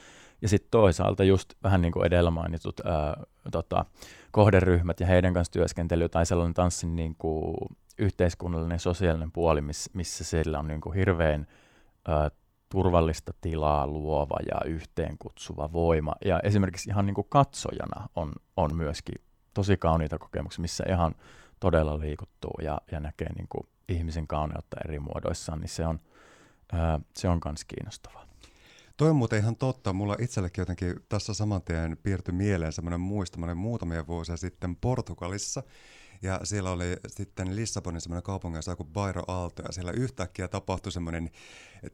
Ja 0.43 0.49
sitten 0.49 0.71
toisaalta 0.71 1.25
just 1.25 1.55
vähän 1.62 1.83
niin 1.83 1.93
kuin 1.93 2.07
edellä 2.07 2.31
mainitut 2.31 2.81
ää, 2.85 3.23
tota, 3.50 3.85
kohderyhmät 4.31 5.00
ja 5.00 5.07
heidän 5.07 5.35
kanssa 5.35 5.53
työskentely 5.53 6.09
tai 6.09 6.26
sellainen 6.26 6.55
tanssin 6.55 6.97
niin 6.97 7.14
kuin 7.19 7.57
yhteiskunnallinen 7.99 8.81
sosiaalinen 8.81 9.33
puoli, 9.33 9.61
miss, 9.61 9.91
missä 9.93 10.25
sillä 10.25 10.59
on 10.59 10.69
niin 10.69 10.81
kuin 10.81 10.95
hirveän 10.95 11.47
ää, 12.09 12.31
turvallista 12.69 13.33
tilaa 13.41 13.87
luova 13.87 14.37
ja 14.50 14.71
yhteenkutsuva 14.71 15.73
voima. 15.73 16.12
Ja 16.25 16.41
esimerkiksi 16.43 16.91
ihan 16.91 17.07
niin 17.07 17.14
kuin 17.14 17.26
katsojana 17.31 18.09
on, 18.17 18.33
on 18.57 18.76
myöskin 18.76 19.14
tosi 19.55 19.76
kauniita 19.76 20.19
kokemuksia, 20.19 20.62
missä 20.62 20.85
ihan 20.88 21.14
todella 21.64 22.00
liikuttuu 22.00 22.54
ja, 22.62 22.80
ja 22.92 23.00
näkee 23.00 23.33
niin 23.33 23.49
kuin 23.49 23.68
ihmisen 23.88 24.26
kauneutta 24.26 24.76
eri 24.85 25.00
muodoissaan, 25.00 25.61
niin 25.61 25.68
se 25.68 25.87
on, 25.87 26.00
ää, 26.73 27.00
se 27.16 27.28
on 27.28 27.40
myös 27.44 27.64
kiinnostavaa. 27.64 28.26
Toi 28.97 29.11
on 29.11 29.16
muuten 29.16 29.38
ihan 29.38 29.56
totta. 29.56 29.92
Mulla 29.92 30.16
itsellekin 30.21 30.62
jotenkin 30.62 30.94
tässä 31.09 31.35
saman 31.35 31.62
tien 31.62 31.97
piirtyi 32.02 32.35
mieleen 32.35 32.73
semmoinen 32.73 33.00
muistaminen 33.00 33.56
muutamia 33.56 34.06
vuosia 34.06 34.37
sitten 34.37 34.76
Portugalissa, 34.76 35.62
ja 36.23 36.40
siellä 36.42 36.71
oli 36.71 36.97
sitten 37.06 37.56
Lissabonin 37.56 38.00
semmoinen 38.00 38.23
kaupunginosa 38.23 38.76
kuin 38.76 38.88
Bairo 38.92 39.23
Alto, 39.26 39.62
ja 39.62 39.73
siellä 39.73 39.92
yhtäkkiä 39.92 40.49
tapahtui 40.49 40.92
semmoinen 40.92 41.30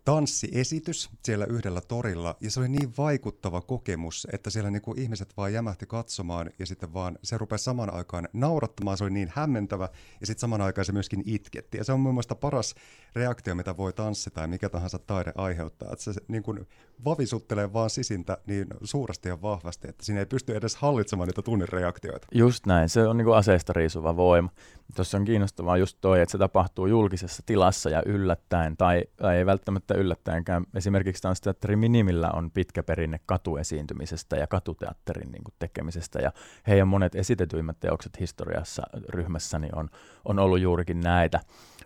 tanssiesitys 0.04 1.10
siellä 1.24 1.44
yhdellä 1.44 1.80
torilla, 1.80 2.36
ja 2.40 2.50
se 2.50 2.60
oli 2.60 2.68
niin 2.68 2.92
vaikuttava 2.98 3.60
kokemus, 3.60 4.26
että 4.32 4.50
siellä 4.50 4.70
niinku 4.70 4.94
ihmiset 4.96 5.36
vaan 5.36 5.52
jämähti 5.52 5.86
katsomaan, 5.86 6.50
ja 6.58 6.66
sitten 6.66 6.94
vaan 6.94 7.18
se 7.22 7.38
rupesi 7.38 7.64
saman 7.64 7.94
aikaan 7.94 8.28
naurattamaan, 8.32 8.98
se 8.98 9.04
oli 9.04 9.12
niin 9.12 9.32
hämmentävä, 9.34 9.88
ja 10.20 10.26
sitten 10.26 10.40
saman 10.40 10.60
aikaan 10.60 10.84
se 10.84 10.92
myöskin 10.92 11.22
itketti. 11.26 11.78
Ja 11.78 11.84
se 11.84 11.92
on 11.92 12.00
mun 12.00 12.14
mielestä 12.14 12.34
paras 12.34 12.74
reaktio, 13.14 13.54
mitä 13.54 13.76
voi 13.76 13.92
tanssi 13.92 14.30
tai 14.30 14.46
mikä 14.46 14.68
tahansa 14.68 14.98
taide 14.98 15.32
aiheuttaa, 15.34 15.92
että 15.92 16.04
se 16.04 16.20
niin 16.28 16.42
kuin 16.42 16.68
vavisuttelee 17.04 17.72
vaan 17.72 17.90
sisintä 17.90 18.38
niin 18.46 18.66
suuresti 18.82 19.28
ja 19.28 19.42
vahvasti, 19.42 19.88
että 19.88 20.04
siinä 20.04 20.20
ei 20.20 20.26
pysty 20.26 20.56
edes 20.56 20.76
hallitsemaan 20.76 21.26
niitä 21.26 21.42
tunnin 21.42 21.68
reaktioita. 21.68 22.26
Just 22.34 22.66
näin, 22.66 22.88
se 22.88 23.06
on 23.06 23.16
niin 23.16 23.24
kuin 23.24 23.36
aseista 23.36 23.72
riisuva 23.72 24.16
voima. 24.16 24.50
Tuossa 24.96 25.18
on 25.18 25.24
kiinnostavaa 25.24 25.76
just 25.76 25.98
toi, 26.00 26.20
että 26.20 26.32
se 26.32 26.38
tapahtuu 26.38 26.86
julkisessa 26.86 27.42
tilassa 27.46 27.90
ja 27.90 28.02
yllättäen, 28.06 28.76
tai, 28.76 29.04
tai 29.16 29.36
ei 29.36 29.46
välttämättä 29.46 29.79
yllättäenkään. 29.94 30.64
Esimerkiksi 30.74 31.22
Tanssiteatteri 31.22 31.76
Minimillä 31.76 32.30
on 32.30 32.50
pitkä 32.50 32.82
perinne 32.82 33.20
katuesiintymisestä 33.26 34.36
ja 34.36 34.46
katuteatterin 34.46 35.32
niin 35.32 35.44
kuin 35.44 35.54
tekemisestä, 35.58 36.18
ja 36.18 36.32
heidän 36.68 36.88
monet 36.88 37.14
esitetyimmät 37.14 37.80
teokset 37.80 38.20
historiassa 38.20 38.82
ryhmässäni 39.08 39.68
on, 39.76 39.88
on 40.24 40.38
ollut 40.38 40.60
juurikin 40.60 41.00
näitä, 41.00 41.40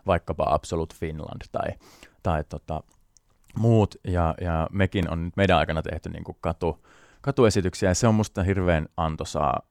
vaikkapa 0.06 0.46
Absolute 0.48 0.94
Finland 0.94 1.42
tai, 1.52 1.68
tai 2.22 2.44
tota, 2.48 2.82
muut, 3.58 3.94
ja, 4.04 4.34
ja 4.40 4.68
mekin 4.72 5.10
on 5.10 5.24
nyt 5.24 5.36
meidän 5.36 5.58
aikana 5.58 5.82
tehty 5.82 6.08
niin 6.08 6.24
kuin 6.24 6.36
katu, 6.40 6.86
katuesityksiä, 7.24 7.90
ja 7.90 7.94
se 7.94 8.08
on 8.08 8.14
musta 8.14 8.42
hirveän 8.42 8.86
antoisaa 8.96 9.62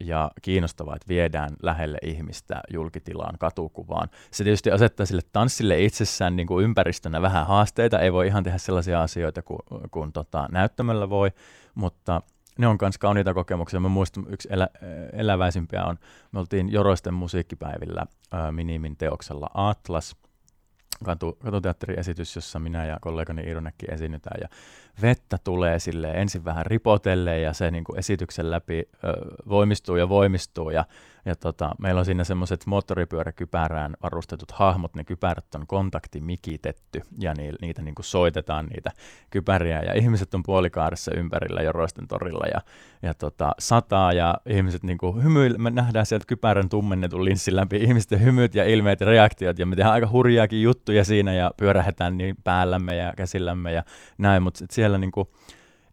ja 0.00 0.30
kiinnostavaa, 0.42 0.96
että 0.96 1.08
viedään 1.08 1.50
lähelle 1.62 1.98
ihmistä 2.02 2.60
julkitilaan, 2.72 3.38
katukuvaan. 3.38 4.08
Se 4.30 4.44
tietysti 4.44 4.70
asettaa 4.70 5.06
sille 5.06 5.22
tanssille 5.32 5.84
itsessään 5.84 6.36
niin 6.36 6.46
kuin 6.46 6.64
ympäristönä 6.64 7.22
vähän 7.22 7.46
haasteita, 7.46 7.98
ei 7.98 8.12
voi 8.12 8.26
ihan 8.26 8.44
tehdä 8.44 8.58
sellaisia 8.58 9.02
asioita 9.02 9.42
kuin, 9.42 9.58
kuin 9.90 10.12
tota, 10.12 10.48
näyttämällä 10.52 11.10
voi, 11.10 11.30
mutta 11.74 12.22
ne 12.58 12.66
on 12.66 12.78
myös 12.80 12.98
kauniita 12.98 13.34
kokemuksia. 13.34 13.80
Mä 13.80 13.88
muistan, 13.88 14.24
yksi 14.28 14.48
elä, 14.52 14.68
eläväisimpiä 15.12 15.84
on, 15.84 15.98
me 16.32 16.40
oltiin 16.40 16.72
Joroisten 16.72 17.14
musiikkipäivillä 17.14 18.06
ää, 18.32 18.52
Minimin 18.52 18.96
teoksella 18.96 19.50
Atlas, 19.54 20.16
katu, 21.04 21.32
katuteatteriesitys, 21.32 22.36
jossa 22.36 22.58
minä 22.58 22.86
ja 22.86 22.98
kollegani 23.00 23.42
Iironäkki 23.42 23.86
esiinnytään. 23.90 24.40
Ja 24.40 24.48
vettä 25.02 25.38
tulee 25.44 25.78
sille 25.78 26.10
ensin 26.10 26.44
vähän 26.44 26.66
ripotelle 26.66 27.40
ja 27.40 27.52
se 27.52 27.70
niin 27.70 27.84
kuin 27.84 27.98
esityksen 27.98 28.50
läpi 28.50 28.78
ö, 28.78 29.12
voimistuu 29.48 29.96
ja 29.96 30.08
voimistuu. 30.08 30.70
Ja 30.70 30.84
ja 31.24 31.36
tota, 31.36 31.70
meillä 31.78 31.98
on 31.98 32.04
siinä 32.04 32.24
semmoiset 32.24 32.66
moottoripyöräkypärään 32.66 33.96
varustetut 34.02 34.50
hahmot, 34.50 34.94
ne 34.94 35.04
kypärät 35.04 35.54
on 35.54 35.66
kontaktimikitetty 35.66 37.02
ja 37.18 37.34
ni, 37.34 37.52
niitä 37.60 37.82
niin 37.82 37.94
kuin 37.94 38.04
soitetaan 38.04 38.66
niitä 38.66 38.90
kypäriä 39.30 39.82
ja 39.82 39.94
ihmiset 39.94 40.34
on 40.34 40.42
puolikaarissa 40.42 41.14
ympärillä 41.14 41.62
Joroisten 41.62 42.08
torilla 42.08 42.46
ja, 42.54 42.60
ja 43.02 43.14
tota, 43.14 43.52
sataa 43.58 44.12
ja 44.12 44.34
ihmiset 44.46 44.82
niin 44.82 44.98
kuin 44.98 45.24
hymyillä, 45.24 45.58
me 45.58 45.70
nähdään 45.70 46.06
sieltä 46.06 46.26
kypärän 46.26 46.68
tummennetun 46.68 47.24
linssin 47.24 47.56
läpi 47.56 47.76
ihmisten 47.76 48.22
hymyt 48.22 48.54
ja 48.54 48.64
ilmeet 48.64 49.00
ja 49.00 49.06
reaktiot 49.06 49.58
ja 49.58 49.66
me 49.66 49.76
tehdään 49.76 49.94
aika 49.94 50.08
hurjaakin 50.12 50.62
juttuja 50.62 51.04
siinä 51.04 51.32
ja 51.32 51.50
pyörähetään 51.56 52.18
niin 52.18 52.36
päällämme 52.44 52.96
ja 52.96 53.12
käsillämme 53.16 53.72
ja 53.72 53.82
näin, 54.18 54.42
mutta 54.42 54.64
siellä 54.70 54.98
niin 54.98 55.12
kuin, 55.12 55.28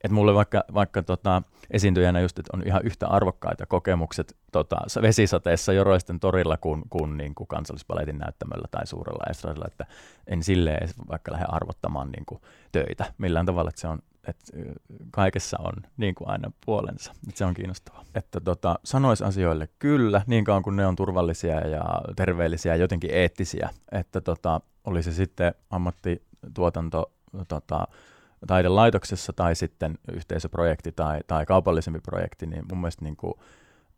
että 0.03 0.15
mulle 0.15 0.33
vaikka, 0.33 0.63
vaikka 0.73 1.03
tota, 1.03 1.41
esiintyjänä 1.71 2.19
just, 2.19 2.39
että 2.39 2.57
on 2.57 2.63
ihan 2.65 2.81
yhtä 2.83 3.07
arvokkaita 3.07 3.65
kokemukset 3.65 4.37
tota, 4.51 4.77
vesisateessa 5.01 5.73
Joroisten 5.73 6.19
torilla 6.19 6.57
kuin, 6.57 6.83
kuin, 6.89 7.17
niin 7.17 7.35
kuin 7.35 7.47
kansallispaletin 7.47 8.17
näyttämällä 8.17 8.67
tai 8.71 8.87
suurella 8.87 9.29
estradilla, 9.29 9.67
että 9.67 9.85
en 10.27 10.43
silleen 10.43 10.89
vaikka 11.09 11.31
lähde 11.31 11.45
arvottamaan 11.49 12.11
niin 12.11 12.25
kuin, 12.25 12.41
töitä 12.71 13.13
millään 13.17 13.45
tavalla, 13.45 13.69
että 13.69 13.81
se 13.81 13.87
on 13.87 13.99
että 14.27 14.57
kaikessa 15.11 15.57
on 15.59 15.73
niin 15.97 16.15
kuin 16.15 16.29
aina 16.29 16.51
puolensa. 16.65 17.11
Että 17.27 17.37
se 17.37 17.45
on 17.45 17.53
kiinnostavaa. 17.53 18.03
Että 18.15 18.39
tota, 18.39 18.79
sanois 18.83 19.21
asioille 19.21 19.69
kyllä, 19.79 20.21
niin 20.27 20.43
kauan 20.43 20.63
kuin 20.63 20.75
ne 20.75 20.85
on 20.85 20.95
turvallisia 20.95 21.67
ja 21.67 21.83
terveellisiä 22.15 22.75
ja 22.75 22.81
jotenkin 22.81 23.11
eettisiä. 23.13 23.69
Että 23.91 24.21
tota, 24.21 24.61
oli 24.83 25.03
se 25.03 25.11
sitten 25.11 25.53
ammattituotanto 25.69 27.11
tota, 27.47 27.87
taidelaitoksessa 28.47 29.33
tai 29.33 29.55
sitten 29.55 29.97
yhteisöprojekti 30.11 30.91
tai, 30.91 31.19
tai 31.27 31.45
kaupallisempi 31.45 31.99
projekti, 31.99 32.45
niin 32.45 32.65
mun 32.71 32.81
mielestä 32.81 33.05
niin 33.05 33.17
kuin 33.17 33.33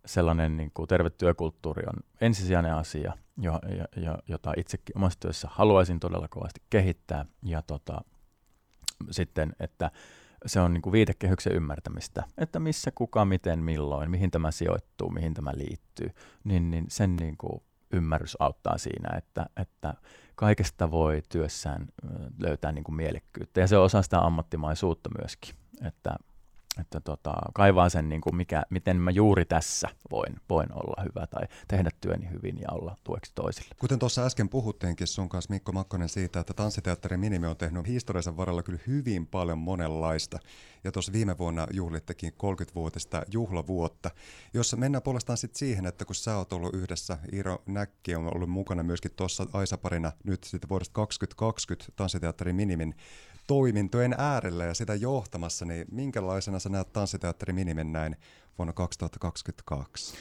sellainen 0.05 0.57
niin 0.57 0.71
kuin 0.73 0.87
terve 0.87 1.09
työkulttuuri 1.09 1.83
on 1.87 2.03
ensisijainen 2.21 2.73
asia, 2.73 3.13
jo, 3.37 3.59
jo, 3.77 4.03
jo, 4.03 4.17
jota 4.27 4.53
itsekin 4.57 4.97
omassa 4.97 5.19
työssä 5.19 5.47
haluaisin 5.51 5.99
todella 5.99 6.27
kovasti 6.27 6.61
kehittää. 6.69 7.25
Ja 7.43 7.61
tota, 7.61 8.01
sitten, 9.11 9.55
että 9.59 9.91
se 10.45 10.59
on 10.59 10.73
niin 10.73 10.81
kuin 10.81 10.93
viitekehyksen 10.93 11.53
ymmärtämistä, 11.53 12.23
että 12.37 12.59
missä, 12.59 12.91
kuka, 12.95 13.25
miten, 13.25 13.63
milloin, 13.63 14.11
mihin 14.11 14.31
tämä 14.31 14.51
sijoittuu, 14.51 15.09
mihin 15.09 15.33
tämä 15.33 15.51
liittyy, 15.55 16.09
niin, 16.43 16.71
niin 16.71 16.85
sen 16.89 17.15
niin 17.15 17.37
kuin 17.37 17.63
ymmärrys 17.93 18.37
auttaa 18.39 18.77
siinä, 18.77 19.17
että, 19.17 19.45
että 19.57 19.93
kaikesta 20.39 20.91
voi 20.91 21.23
työssään 21.29 21.87
löytää 22.39 22.71
niin 22.71 22.83
kuin 22.83 22.95
mielekkyyttä. 22.95 23.59
Ja 23.59 23.67
se 23.67 23.77
on 23.77 23.83
osa 23.83 24.01
sitä 24.01 24.19
ammattimaisuutta 24.19 25.09
myöskin, 25.21 25.55
että, 25.87 26.15
että 26.81 26.99
tota, 26.99 27.33
kaivaa 27.53 27.89
sen, 27.89 28.09
niin 28.09 28.21
kuin 28.21 28.35
mikä, 28.35 28.63
miten 28.69 28.97
mä 28.97 29.11
juuri 29.11 29.45
tässä 29.45 29.89
voin, 30.11 30.35
voin 30.49 30.73
olla 30.73 31.03
hyvä 31.03 31.27
tai 31.27 31.43
tehdä 31.67 31.89
työni 32.01 32.29
hyvin 32.29 32.59
ja 32.61 32.67
olla 32.71 32.95
tueksi 33.03 33.31
toisille. 33.35 33.75
Kuten 33.79 33.99
tuossa 33.99 34.25
äsken 34.25 34.49
puhuttiinkin 34.49 35.07
sun 35.07 35.29
kanssa 35.29 35.53
Mikko 35.53 35.71
Makkonen 35.71 36.09
siitä, 36.09 36.39
että 36.39 36.53
tanssiteatterin 36.53 37.19
Minimi 37.19 37.47
on 37.47 37.57
tehnyt 37.57 37.87
historiansa 37.87 38.37
varrella 38.37 38.63
kyllä 38.63 38.79
hyvin 38.87 39.27
paljon 39.27 39.57
monenlaista. 39.57 40.39
Ja 40.83 40.91
tuossa 40.91 41.13
viime 41.13 41.37
vuonna 41.37 41.67
juhlittekin 41.71 42.33
30-vuotista 42.33 43.21
juhlavuotta, 43.31 44.11
jossa 44.53 44.77
mennään 44.77 45.01
puolestaan 45.01 45.37
sitten 45.37 45.59
siihen, 45.59 45.85
että 45.85 46.05
kun 46.05 46.15
sä 46.15 46.37
oot 46.37 46.53
ollut 46.53 46.75
yhdessä, 46.75 47.17
Iiro 47.33 47.61
Näkki 47.65 48.15
on 48.15 48.35
ollut 48.35 48.49
mukana 48.49 48.83
myöskin 48.83 49.11
tuossa 49.15 49.47
Aisaparina 49.53 50.11
nyt 50.23 50.43
sitten 50.43 50.69
vuodesta 50.69 50.93
2020 50.93 51.91
tanssiteatterin 51.95 52.55
Minimin 52.55 52.95
toimintojen 53.49 54.15
äärellä 54.17 54.65
ja 54.65 54.73
sitä 54.73 54.95
johtamassa, 54.95 55.65
niin 55.65 55.85
minkälaisena 55.91 56.59
sä 56.59 56.69
näet 56.69 56.93
tanssiteatteri 56.93 57.53
Minimen 57.53 57.91
näin 57.91 58.15
vuonna 58.57 58.73
2022? 58.73 60.17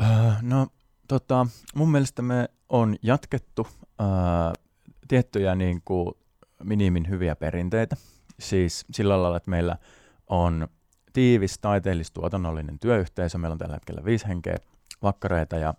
Öö, 0.00 0.06
no, 0.42 0.66
tota, 1.08 1.46
mun 1.74 1.90
mielestä 1.90 2.22
me 2.22 2.48
on 2.68 2.96
jatkettu 3.02 3.66
öö, 4.00 4.06
tiettyjä 5.08 5.54
niin 5.54 5.82
kuin 5.84 6.14
Minimin 6.64 7.08
hyviä 7.08 7.36
perinteitä. 7.36 7.96
Siis 8.38 8.84
sillä 8.92 9.22
lailla, 9.22 9.36
että 9.36 9.50
meillä 9.50 9.76
on 10.26 10.68
tiivis 11.12 11.58
taiteellistuotannollinen 11.58 12.78
työyhteisö. 12.78 13.38
Meillä 13.38 13.52
on 13.52 13.58
tällä 13.58 13.74
hetkellä 13.74 14.04
viisi 14.04 14.28
henkeä 14.28 14.56
vakkareita 15.02 15.56
ja 15.56 15.74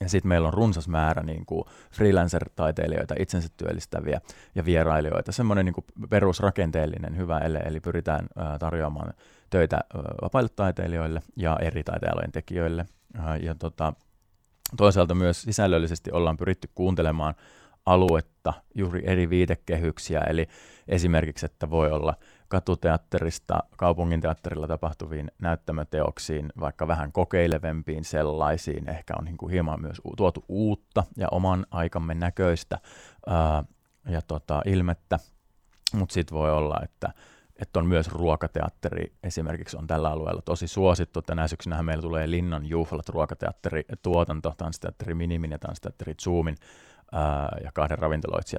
ja 0.00 0.08
sitten 0.08 0.28
meillä 0.28 0.48
on 0.48 0.54
runsas 0.54 0.88
määrä 0.88 1.22
niin 1.22 1.46
kuin 1.46 1.64
freelancer-taiteilijoita, 1.90 3.14
itsensä 3.18 3.48
työllistäviä 3.56 4.20
ja 4.54 4.64
vierailijoita. 4.64 5.32
Semmoinen 5.32 5.64
niin 5.64 6.08
perusrakenteellinen 6.10 7.16
hyvä 7.16 7.38
ele, 7.38 7.58
eli 7.58 7.80
pyritään 7.80 8.26
ää, 8.36 8.58
tarjoamaan 8.58 9.12
töitä 9.50 9.80
vapaille 10.22 10.50
taiteilijoille 10.56 11.22
ja 11.36 11.58
eri 11.62 11.84
taiteilijoiden 11.84 12.32
tekijöille. 12.32 12.86
Ja 13.42 13.54
tota, 13.54 13.92
toisaalta 14.76 15.14
myös 15.14 15.42
sisällöllisesti 15.42 16.12
ollaan 16.12 16.36
pyritty 16.36 16.70
kuuntelemaan 16.74 17.34
aluetta, 17.86 18.52
juuri 18.74 19.02
eri 19.04 19.30
viitekehyksiä, 19.30 20.20
eli 20.20 20.48
esimerkiksi, 20.88 21.46
että 21.46 21.70
voi 21.70 21.90
olla– 21.90 22.14
katuteatterista 22.48 23.58
kaupunginteatterilla 23.76 24.68
tapahtuviin 24.68 25.30
näyttämöteoksiin, 25.38 26.52
vaikka 26.60 26.88
vähän 26.88 27.12
kokeilevempiin 27.12 28.04
sellaisiin, 28.04 28.88
ehkä 28.88 29.14
on 29.18 29.24
niin 29.24 29.36
kuin 29.36 29.52
hieman 29.52 29.80
myös 29.80 30.00
tuotu 30.16 30.44
uutta 30.48 31.04
ja 31.16 31.28
oman 31.30 31.66
aikamme 31.70 32.14
näköistä 32.14 32.78
ää, 33.26 33.64
ja 34.08 34.22
tota, 34.22 34.62
ilmettä, 34.66 35.18
mutta 35.94 36.12
sitten 36.12 36.38
voi 36.38 36.52
olla, 36.52 36.80
että 36.82 37.12
että 37.58 37.78
on 37.78 37.86
myös 37.86 38.08
ruokateatteri 38.08 39.12
esimerkiksi 39.22 39.76
on 39.76 39.86
tällä 39.86 40.10
alueella 40.10 40.42
tosi 40.42 40.68
suosittu. 40.68 41.22
Tänä 41.22 41.48
syksynä 41.48 41.82
meillä 41.82 42.02
tulee 42.02 42.30
Linnan 42.30 42.66
juhlat 42.66 43.08
ruokateatteri 43.08 43.84
tuotanto, 44.02 44.54
tanssiteatteri 44.56 45.14
Minimin 45.14 45.50
ja 45.50 45.58
tanssiteatteri 45.58 46.14
Zoomin 46.14 46.56
ja 47.64 47.72
kahden 47.74 47.98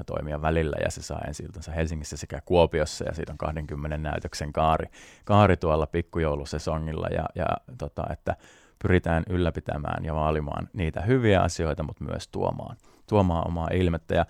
toimia 0.05 0.41
välillä, 0.41 0.77
ja 0.83 0.91
se 0.91 1.01
saa 1.01 1.21
ensi 1.27 1.43
Helsingissä 1.75 2.17
sekä 2.17 2.41
Kuopiossa, 2.45 3.05
ja 3.05 3.13
siitä 3.13 3.31
on 3.31 3.37
20 3.37 3.97
näytöksen 3.97 4.53
kaari, 4.53 4.87
kaari 5.25 5.57
tuolla 5.57 5.87
pikkujoulusesongilla, 5.87 7.07
ja, 7.07 7.25
ja 7.35 7.45
tota, 7.77 8.03
että 8.09 8.35
pyritään 8.81 9.23
ylläpitämään 9.29 10.05
ja 10.05 10.15
vaalimaan 10.15 10.69
niitä 10.73 11.01
hyviä 11.01 11.41
asioita, 11.41 11.83
mutta 11.83 12.03
myös 12.03 12.27
tuomaan, 12.27 12.77
tuomaan 13.09 13.47
omaa 13.47 13.67
ilmettä, 13.73 14.15
ja 14.15 14.25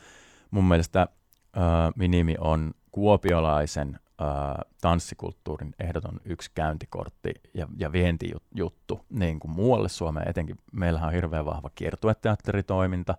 mun 0.51 0.63
mielestä 0.63 1.07
ää, 1.53 1.91
Minimi 1.95 2.35
on 2.39 2.73
kuopiolaisen 2.91 3.99
ää, 4.19 4.61
tanssikulttuurin 4.81 5.73
ehdoton 5.79 6.19
yksi 6.25 6.51
käyntikortti 6.55 7.33
ja, 7.53 7.67
ja 7.77 7.91
vientijuttu 7.91 9.05
niin 9.09 9.39
kuin 9.39 9.51
muualle 9.51 9.89
Suomeen 9.89 10.29
etenkin. 10.29 10.57
Meillähän 10.73 11.07
on 11.07 11.13
hirveän 11.13 11.45
vahva 11.45 11.69
kiertueteatteritoiminta, 11.75 13.17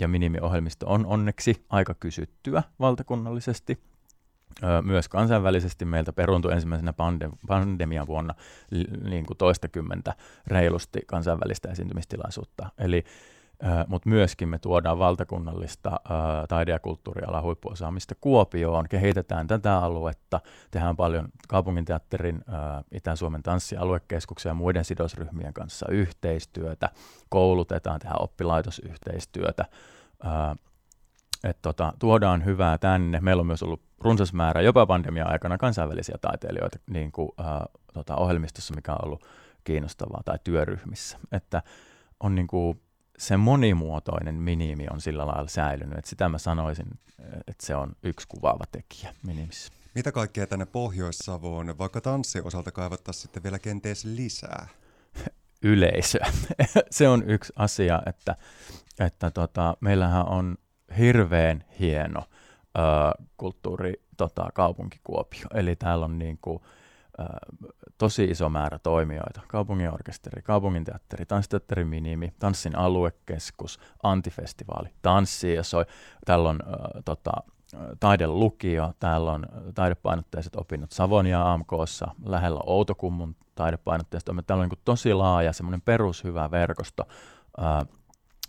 ja 0.00 0.08
minimiohjelmisto 0.08 0.86
on 0.88 1.06
onneksi 1.06 1.64
aika 1.68 1.94
kysyttyä 1.94 2.62
valtakunnallisesti. 2.80 3.82
Myös 4.82 5.08
kansainvälisesti 5.08 5.84
meiltä 5.84 6.12
peruuntui 6.12 6.52
ensimmäisenä 6.52 6.92
pandem- 6.92 7.38
pandemian 7.46 8.06
vuonna 8.06 8.34
niin 9.10 9.26
kuin 9.26 9.36
toistakymmentä 9.36 10.14
reilusti 10.46 11.00
kansainvälistä 11.06 11.70
esiintymistilaisuutta. 11.70 12.70
Eli 12.78 13.04
mutta 13.86 14.08
myöskin 14.08 14.48
me 14.48 14.58
tuodaan 14.58 14.98
valtakunnallista 14.98 16.00
taide- 16.48 16.72
ja 16.72 16.78
kulttuurialan 16.78 17.42
huippuosaamista 17.42 18.14
Kuopioon, 18.20 18.88
kehitetään 18.88 19.46
tätä 19.46 19.78
aluetta, 19.78 20.40
tehdään 20.70 20.96
paljon 20.96 21.28
kaupunginteatterin, 21.48 22.44
Itä-Suomen 22.92 23.42
tanssialuekeskuksen 23.42 24.50
ja 24.50 24.54
muiden 24.54 24.84
sidosryhmien 24.84 25.54
kanssa 25.54 25.86
yhteistyötä, 25.90 26.90
koulutetaan, 27.28 28.00
tehdään 28.00 28.22
oppilaitosyhteistyötä, 28.22 29.64
ää, 30.22 30.56
et 31.44 31.58
tota, 31.62 31.92
tuodaan 31.98 32.44
hyvää 32.44 32.78
tänne. 32.78 33.20
Meillä 33.20 33.40
on 33.40 33.46
myös 33.46 33.62
ollut 33.62 33.82
runsas 33.98 34.32
määrä 34.32 34.60
jopa 34.60 34.86
pandemian 34.86 35.30
aikana 35.32 35.58
kansainvälisiä 35.58 36.16
taiteilijoita 36.20 36.78
niin 36.90 37.12
kuin, 37.12 37.28
ää, 37.38 37.66
tota, 37.94 38.16
ohjelmistossa, 38.16 38.74
mikä 38.74 38.92
on 38.92 39.04
ollut 39.04 39.24
kiinnostavaa, 39.64 40.22
tai 40.24 40.38
työryhmissä. 40.44 41.18
Että 41.32 41.62
on 42.20 42.34
niin 42.34 42.46
kuin, 42.46 42.80
se 43.20 43.36
monimuotoinen 43.36 44.34
minimi 44.34 44.86
on 44.90 45.00
sillä 45.00 45.26
lailla 45.26 45.48
säilynyt, 45.48 45.98
että 45.98 46.10
sitä 46.10 46.28
mä 46.28 46.38
sanoisin, 46.38 46.86
että 47.48 47.66
se 47.66 47.74
on 47.74 47.96
yksi 48.02 48.28
kuvaava 48.28 48.64
tekijä 48.72 49.14
minimissä. 49.26 49.72
Mitä 49.94 50.12
kaikkea 50.12 50.46
tänne 50.46 50.66
Pohjois-Savoon, 50.66 51.78
vaikka 51.78 52.00
tanssin 52.00 52.46
osalta 52.46 52.72
kaivattaisiin 52.72 53.22
sitten 53.22 53.42
vielä 53.42 53.58
kenties 53.58 54.04
lisää? 54.04 54.66
Yleisöä. 55.62 56.26
se 56.90 57.08
on 57.08 57.30
yksi 57.30 57.52
asia, 57.56 58.02
että, 58.06 58.36
että 59.00 59.30
tota, 59.30 59.76
meillähän 59.80 60.28
on 60.28 60.56
hirveän 60.98 61.64
hieno 61.80 62.20
ö, 62.78 62.80
kulttuuri 63.36 64.02
tota, 64.16 64.48
kaupunki 64.54 65.00
Kuopio. 65.04 65.46
Eli 65.54 65.76
täällä 65.76 66.04
on 66.04 66.18
niin 66.18 66.38
kuin, 66.42 66.62
tosi 67.98 68.24
iso 68.24 68.48
määrä 68.48 68.78
toimijoita. 68.78 69.40
Kaupungin 69.48 69.92
orkesteri, 69.92 70.42
kaupunginteatteri, 70.42 71.26
tanssiteatteri 71.26 71.84
Minimi, 71.84 72.32
Tanssin 72.38 72.76
aluekeskus, 72.76 73.80
Antifestivaali, 74.02 74.88
tanssi 75.02 75.54
ja 75.54 75.62
soi. 75.62 75.84
Täällä 76.24 76.48
on 76.48 76.58
ö, 76.62 77.02
tota, 77.04 77.32
taidelukio, 78.00 78.92
täällä 79.00 79.32
on 79.32 79.46
taidepainotteiset 79.74 80.56
opinnot 80.56 80.92
Savonia 80.92 81.52
AMKssa, 81.52 82.14
lähellä 82.24 82.60
Outokummun 82.66 83.36
taidepainotteiset. 83.54 84.28
Täällä 84.46 84.62
on 84.62 84.68
niin 84.68 84.80
tosi 84.84 85.14
laaja, 85.14 85.52
semmoinen 85.52 85.80
perushyvä 85.80 86.50
verkosto. 86.50 87.04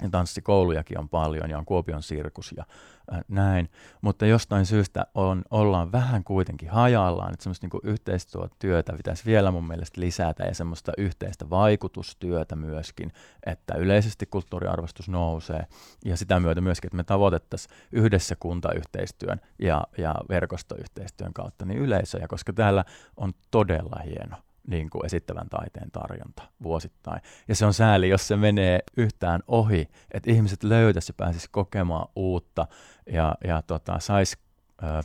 Tanssikoulujakin 0.10 1.00
on 1.00 1.10
paljon 1.10 1.50
ja 1.50 1.58
on 1.58 1.66
Kuopion 1.66 2.04
sirkus 2.04 2.54
ja 2.58 2.66
äh, 3.14 3.20
näin, 3.28 3.70
mutta 4.02 4.26
jostain 4.26 4.66
syystä 4.66 5.06
on, 5.16 5.44
ollaan 5.52 5.92
vähän 5.92 6.24
kuitenkin 6.24 6.70
hajallaan, 6.70 7.34
että 7.34 7.44
semmoista 7.44 7.68
niin 7.68 7.94
yhteistyötä 7.94 8.94
pitäisi 8.98 9.26
vielä 9.26 9.52
mun 9.52 9.68
mielestä 9.68 10.02
lisätä 10.02 10.44
ja 10.44 10.56
semmoista 10.56 10.92
yhteistä 10.98 11.50
vaikutustyötä 11.50 12.56
myöskin, 12.56 13.12
että 13.46 13.74
yleisesti 13.74 14.26
kulttuuriarvostus 14.26 15.10
nousee 15.10 15.66
ja 16.06 16.18
sitä 16.18 16.40
myötä 16.40 16.62
myöskin, 16.62 16.88
että 16.88 16.98
me 16.98 17.04
tavoitettaisiin 17.04 17.76
yhdessä 17.92 18.36
kuntayhteistyön 18.40 19.42
ja, 19.60 19.84
ja 19.98 20.16
verkostoyhteistyön 20.30 21.34
kautta 21.34 21.66
niin 21.66 21.80
yleisöjä, 21.80 22.28
koska 22.28 22.54
täällä 22.54 22.86
on 23.18 23.34
todella 23.52 24.02
hieno 24.06 24.38
niin 24.68 24.90
kuin 24.90 25.06
esittävän 25.06 25.50
taiteen 25.50 25.92
tarjonta 25.92 26.44
vuosittain. 26.64 27.22
Ja 27.48 27.56
se 27.56 27.66
on 27.66 27.74
sääli, 27.74 28.10
jos 28.10 28.28
se 28.28 28.36
menee 28.36 28.80
yhtään 28.98 29.42
ohi, 29.48 29.90
että 30.12 30.32
ihmiset 30.32 30.64
löytäisi 30.64 31.10
ja 31.10 31.14
pääsisi 31.18 31.48
kokemaan 31.52 32.08
uutta 32.16 32.68
ja, 33.14 33.36
ja 33.44 33.62
tota, 33.62 34.00
saisi 34.00 34.38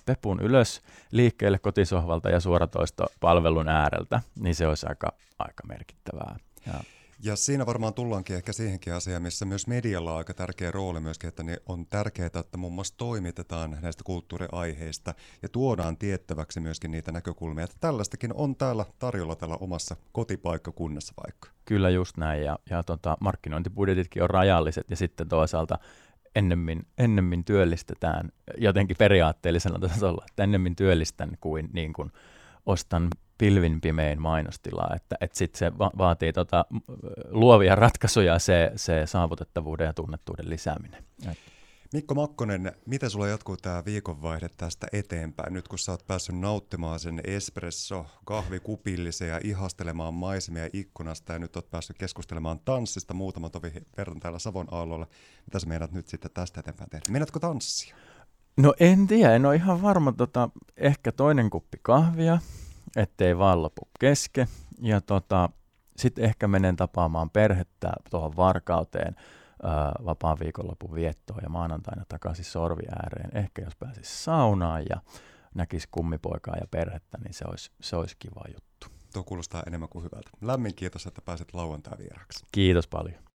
pepun 0.07 0.40
ylös 0.40 0.83
liikkeelle 1.11 1.59
kotisohvalta 1.59 2.31
ja 2.31 2.40
suoratoisto 2.40 3.07
palvelun 3.21 3.69
ääreltä, 3.69 4.21
niin 4.38 4.55
se 4.55 4.66
olisi 4.66 4.87
aika, 4.87 5.12
aika 5.38 5.66
merkittävää. 5.66 6.37
Ja 6.66 6.75
ja 7.22 7.37
siinä 7.37 7.66
varmaan 7.66 7.94
tullaankin 7.94 8.37
ehkä 8.37 8.52
siihenkin 8.52 8.94
asiaan, 8.94 9.22
missä 9.22 9.44
myös 9.44 9.66
medialla 9.66 10.12
on 10.12 10.18
aika 10.18 10.35
tärkeä 10.35 10.70
rooli 10.70 11.00
myöskin, 11.00 11.29
että 11.29 11.42
ne 11.42 11.57
on 11.66 11.87
tärkeää, 11.87 12.31
että 12.40 12.57
muun 12.57 12.72
muassa 12.72 12.94
toimitetaan 12.96 13.79
näistä 13.83 14.05
kulttuuriaiheista 14.05 15.14
ja 15.42 15.48
tuodaan 15.48 15.96
tiettäväksi 15.96 16.61
myöskin 16.61 16.90
niitä 16.90 17.12
näkökulmia. 17.12 17.64
Että 17.64 17.76
tällaistakin 17.81 18.35
on 18.35 18.57
täällä 18.57 18.87
tarjolla 18.98 19.37
tällä 19.37 19.57
omassa 19.57 19.96
kotipaikkakunnassa 20.12 21.14
vaikka. 21.24 21.48
Kyllä 21.64 21.90
just 21.90 22.16
näin, 22.16 22.42
ja, 22.42 22.59
ja 22.70 22.83
tota, 22.83 23.16
markkinointibudjetitkin 23.20 24.22
on 24.22 24.31
rajalliset, 24.31 24.90
ja 24.90 24.96
sitten 24.96 25.29
toisaalta 25.29 25.79
ennemmin, 26.35 26.87
ennemmin 26.98 27.44
työllistetään 27.44 28.33
jotenkin 28.59 28.96
periaatteellisella 28.96 29.79
tasolla, 29.79 30.24
että 30.29 30.42
ennemmin 30.42 30.76
työllistän 30.76 31.31
kuin, 31.40 31.68
niin 31.72 31.92
kuin 31.92 32.12
ostan 32.66 33.09
pilvin 33.38 33.81
pimein 33.81 34.22
mainostilaa, 34.22 34.92
että, 34.96 35.16
että 35.20 35.38
sit 35.38 35.55
se 35.55 35.79
va- 35.79 35.90
vaatii 35.98 36.33
tota, 36.33 36.64
luovia 37.29 37.74
ratkaisuja 37.74 38.38
se, 38.38 38.72
se 38.76 39.07
saavutettavuuden 39.07 39.85
ja 39.85 39.92
tunnettuuden 39.92 40.50
lisääminen. 40.50 41.05
Mikko 41.92 42.14
Makkonen, 42.14 42.72
miten 42.87 43.11
sulla 43.11 43.29
jatkuu 43.29 43.57
tämä 43.57 43.85
viikonvaihde 43.85 44.48
tästä 44.57 44.87
eteenpäin, 44.92 45.52
nyt 45.52 45.68
kun 45.68 45.79
sä 45.79 45.92
oot 45.92 46.07
päässyt 46.07 46.38
nauttimaan 46.38 47.00
sen 47.00 47.20
espresso 47.24 48.07
kahvikupillisen 48.24 49.29
ja 49.29 49.40
ihastelemaan 49.44 50.14
maisemia 50.14 50.68
ikkunasta 50.72 51.33
ja 51.33 51.38
nyt 51.38 51.57
oot 51.57 51.70
päässyt 51.70 51.98
keskustelemaan 51.98 52.61
tanssista 52.64 53.14
muutama 53.14 53.50
tovi 53.50 53.72
verran 53.96 54.20
täällä 54.20 54.38
Savon 54.38 54.66
aallolla. 54.70 55.07
Mitä 55.46 55.59
sä 55.59 55.66
meinaat 55.66 55.92
nyt 55.92 56.09
sitten 56.09 56.31
tästä 56.35 56.61
eteenpäin 56.61 56.90
tehdä? 56.90 57.05
Meinaatko 57.11 57.38
tanssia? 57.38 57.96
No 58.57 58.75
en 58.81 59.07
tiedä, 59.07 59.35
en 59.35 59.47
ole 59.47 59.57
ihan 59.57 59.83
varma. 59.83 60.12
Tota, 60.12 60.49
ehkä 60.77 61.12
toinen 61.12 61.51
kuppi 61.51 61.79
kahvia, 61.83 62.38
ettei 62.97 63.38
vaan 63.38 63.62
lopu 63.62 63.88
keske. 64.01 64.49
Ja 64.83 65.01
tota, 65.01 65.49
sitten 65.97 66.25
ehkä 66.25 66.49
menen 66.49 66.77
tapaamaan 66.77 67.31
perhettä 67.31 67.92
tuohon 68.11 68.37
Varkauteen 68.37 69.16
vapaan 70.05 70.38
viikonlopun 70.40 70.95
viettoon 70.95 71.40
ja 71.42 71.49
maanantaina 71.49 72.05
takaisin 72.09 72.45
sorvi 72.45 72.83
ääreen. 73.03 73.37
Ehkä 73.37 73.62
jos 73.62 73.77
pääsisi 73.77 74.25
saunaan 74.25 74.83
ja 74.90 75.01
näkisi 75.55 75.88
kummipoikaa 75.90 76.57
ja 76.61 76.66
perhettä, 76.71 77.19
niin 77.25 77.35
se 77.35 77.45
olisi, 77.49 77.71
se 77.81 77.97
olisi 77.97 78.16
kiva 78.19 78.42
juttu. 78.55 78.87
Tuo 79.12 79.25
kuulostaa 79.25 79.62
enemmän 79.66 79.88
kuin 79.88 80.05
hyvältä. 80.05 80.31
Lämmin 80.40 80.75
kiitos, 80.75 81.07
että 81.07 81.23
pääset 81.23 81.55
lauantai 81.55 81.99
vieraksi. 81.99 82.45
Kiitos 82.53 82.87
paljon. 82.87 83.27